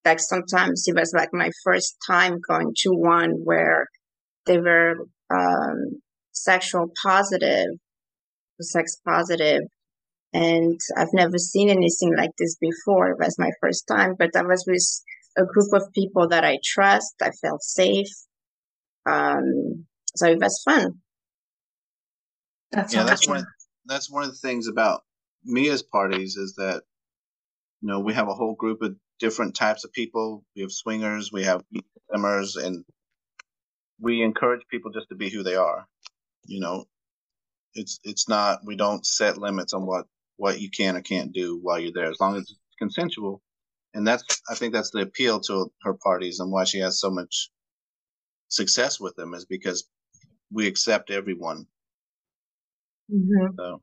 like 0.05 0.21
sometimes 0.21 0.85
it 0.87 0.95
was 0.95 1.13
like 1.15 1.31
my 1.33 1.51
first 1.65 1.97
time 2.07 2.39
going 2.49 2.73
to 2.77 2.91
one 2.91 3.33
where 3.45 3.87
they 4.47 4.59
were 4.59 4.95
um, 5.31 6.01
sexual 6.33 6.91
positive, 7.03 7.67
sex 8.61 8.97
positive, 9.05 9.63
and 10.33 10.79
I've 10.97 11.13
never 11.13 11.39
seen 11.39 11.69
anything 11.69 12.15
like 12.17 12.31
this 12.39 12.57
before. 12.61 13.11
It 13.11 13.19
was 13.19 13.37
my 13.39 13.51
first 13.61 13.87
time, 13.89 14.15
but 14.19 14.31
I 14.37 14.43
was 14.43 14.65
with 14.67 14.83
a 15.39 15.45
group 15.45 15.73
of 15.73 15.93
people 15.95 16.29
that 16.29 16.45
I 16.45 16.59
trust. 16.65 17.15
I 17.23 17.31
felt 17.31 17.63
safe. 17.63 18.11
Um, 19.09 19.87
so 20.17 20.27
it 20.27 20.41
was 20.41 20.61
fun. 20.65 20.95
That's 22.73 22.93
yeah, 22.93 23.05
that's 23.05 23.27
one. 23.27 23.39
Of, 23.39 23.47
that's 23.87 24.11
one 24.11 24.25
of 24.25 24.31
the 24.31 24.37
things 24.37 24.69
about 24.69 25.03
Mia's 25.45 25.83
parties 25.83 26.37
is 26.37 26.55
that 26.57 26.83
you 27.81 27.89
know 27.89 28.01
we 28.01 28.13
have 28.15 28.29
a 28.29 28.35
whole 28.35 28.55
group 28.55 28.83
of 28.83 28.97
different 29.21 29.55
types 29.55 29.85
of 29.85 29.93
people. 29.93 30.45
We 30.55 30.63
have 30.63 30.73
swingers, 30.73 31.33
we 31.33 31.45
have 31.45 31.63
simmers, 32.13 32.57
and 32.57 32.85
we 34.01 34.23
encourage 34.23 34.63
people 34.71 34.91
just 34.91 35.09
to 35.09 35.15
be 35.15 35.31
who 35.31 35.43
they 35.43 35.55
are. 35.55 35.87
You 36.45 36.61
know, 36.61 36.85
it's 37.75 38.01
it's 38.05 38.29
not 38.29 38.61
we 38.67 38.77
don't 38.77 39.07
set 39.07 39.39
limits 39.39 39.73
on 39.73 39.87
what 39.87 40.07
what 40.37 40.61
you 40.61 40.71
can 40.71 40.97
or 40.97 41.01
can't 41.01 41.33
do 41.33 41.59
while 41.63 41.79
you're 41.79 41.93
there 41.93 42.11
as 42.11 42.21
long 42.21 42.37
as 42.37 42.43
it's 42.43 42.55
consensual 42.79 43.41
and 43.99 44.07
that's 44.07 44.41
i 44.49 44.55
think 44.55 44.73
that's 44.73 44.93
the 44.93 45.01
appeal 45.01 45.41
to 45.41 45.71
her 45.83 45.95
parties 46.03 46.39
and 46.39 46.53
why 46.53 46.65
she 46.65 46.79
has 46.79 47.01
so 47.01 47.11
much 47.11 47.51
success 48.49 49.01
with 49.01 49.15
them 49.17 49.35
is 49.35 49.45
because 49.45 49.87
we 50.51 50.67
accept 50.67 51.11
everyone. 51.11 51.67
Mm-hmm. 53.13 53.55
so. 53.59 53.83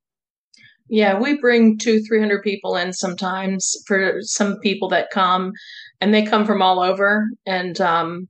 Yeah 0.89 1.19
we 1.19 1.39
bring 1.39 1.78
two 1.78 1.99
three 2.01 2.19
hundred 2.19 2.43
people 2.43 2.75
in 2.75 2.93
sometimes 2.93 3.75
for 3.88 4.17
some 4.21 4.60
people 4.60 4.88
that 4.89 5.10
come 5.12 5.51
and 5.99 6.13
they 6.13 6.23
come 6.23 6.45
from 6.45 6.62
all 6.62 6.80
over 6.80 7.28
and 7.45 7.80
um 7.82 8.28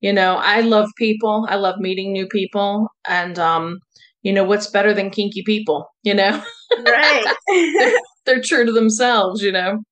you 0.00 0.12
know 0.12 0.36
i 0.36 0.60
love 0.60 0.90
people. 0.96 1.46
I 1.48 1.56
love 1.56 1.78
meeting 1.78 2.12
new 2.12 2.26
people 2.26 2.88
and 3.06 3.38
um 3.38 3.78
you 4.22 4.32
know 4.32 4.44
what's 4.44 4.70
better 4.70 4.92
than 4.92 5.10
kinky 5.10 5.42
people 5.44 5.86
you 6.02 6.14
know? 6.14 6.42
Right. 6.74 7.24
They're, 7.48 8.00
they're, 8.24 8.40
true 8.40 8.64
to 8.64 8.72
themselves 8.72 9.42
you 9.42 9.52
know 9.52 9.82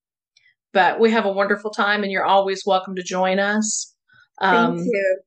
but 0.73 1.01
we 1.01 1.11
have 1.11 1.25
a 1.25 1.33
wonderful 1.33 1.71
time 1.71 2.03
and 2.03 2.13
you're 2.13 2.25
always 2.25 2.65
welcome 2.67 2.95
to 2.97 3.03
join 3.03 3.39
us. 3.39 3.95
Um, 4.41 4.77
thank 4.77 4.87
you. 4.87 5.21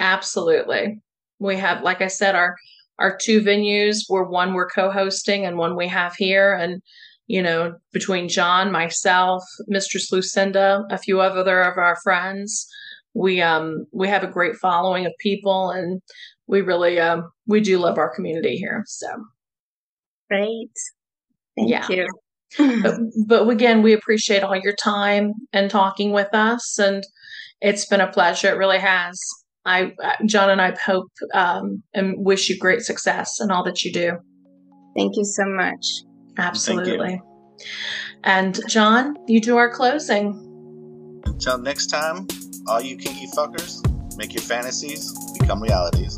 absolutely. 0.00 1.00
We 1.38 1.56
have 1.56 1.82
like 1.82 2.02
i 2.02 2.08
said 2.08 2.34
our 2.34 2.56
our 2.98 3.16
two 3.16 3.40
venues. 3.40 4.04
Where 4.08 4.24
one 4.24 4.54
we're 4.54 4.68
co-hosting 4.68 5.46
and 5.46 5.56
one 5.56 5.76
we 5.76 5.88
have 5.88 6.14
here. 6.14 6.54
And 6.54 6.82
you 7.28 7.42
know 7.42 7.74
between 7.92 8.26
john 8.26 8.72
myself 8.72 9.44
mistress 9.66 10.10
lucinda 10.10 10.84
a 10.90 10.96
few 10.96 11.20
other 11.20 11.60
of 11.60 11.76
our 11.76 11.96
friends 12.02 12.66
we 13.12 13.42
um 13.42 13.84
we 13.92 14.08
have 14.08 14.22
a 14.22 14.26
great 14.26 14.56
following 14.56 15.04
of 15.04 15.12
people 15.20 15.70
and 15.70 16.00
we 16.46 16.62
really 16.62 16.98
um 16.98 17.30
we 17.46 17.60
do 17.60 17.78
love 17.78 17.98
our 17.98 18.12
community 18.14 18.56
here 18.56 18.82
so. 18.86 19.08
Great. 20.30 20.70
Thank 21.56 21.70
yeah. 21.70 21.86
you 21.88 22.06
but, 22.56 22.94
but 23.26 23.48
again 23.48 23.82
we 23.82 23.92
appreciate 23.92 24.42
all 24.42 24.56
your 24.56 24.74
time 24.74 25.32
and 25.52 25.70
talking 25.70 26.12
with 26.12 26.32
us 26.34 26.78
and 26.78 27.04
it's 27.60 27.86
been 27.86 28.00
a 28.00 28.10
pleasure. 28.10 28.48
It 28.48 28.56
really 28.56 28.78
has. 28.78 29.20
I 29.64 29.92
john 30.24 30.48
and 30.48 30.62
i 30.62 30.74
hope 30.74 31.10
um, 31.34 31.82
and 31.92 32.14
wish 32.24 32.48
you 32.48 32.58
great 32.58 32.80
success 32.80 33.38
in 33.40 33.50
all 33.50 33.64
that 33.64 33.84
you 33.84 33.92
do. 33.92 34.12
Thank 34.96 35.16
you 35.16 35.24
so 35.24 35.44
much. 35.46 35.84
Absolutely. 36.38 37.20
And 38.24 38.58
john 38.68 39.16
you 39.26 39.40
do 39.40 39.56
our 39.56 39.70
closing. 39.70 40.44
Until 41.26 41.58
next 41.58 41.88
time 41.88 42.26
all 42.66 42.80
you 42.80 42.96
kinky 42.96 43.26
fuckers, 43.36 43.82
make 44.16 44.32
your 44.32 44.42
fantasies 44.42 45.12
become 45.38 45.62
realities. 45.62 46.16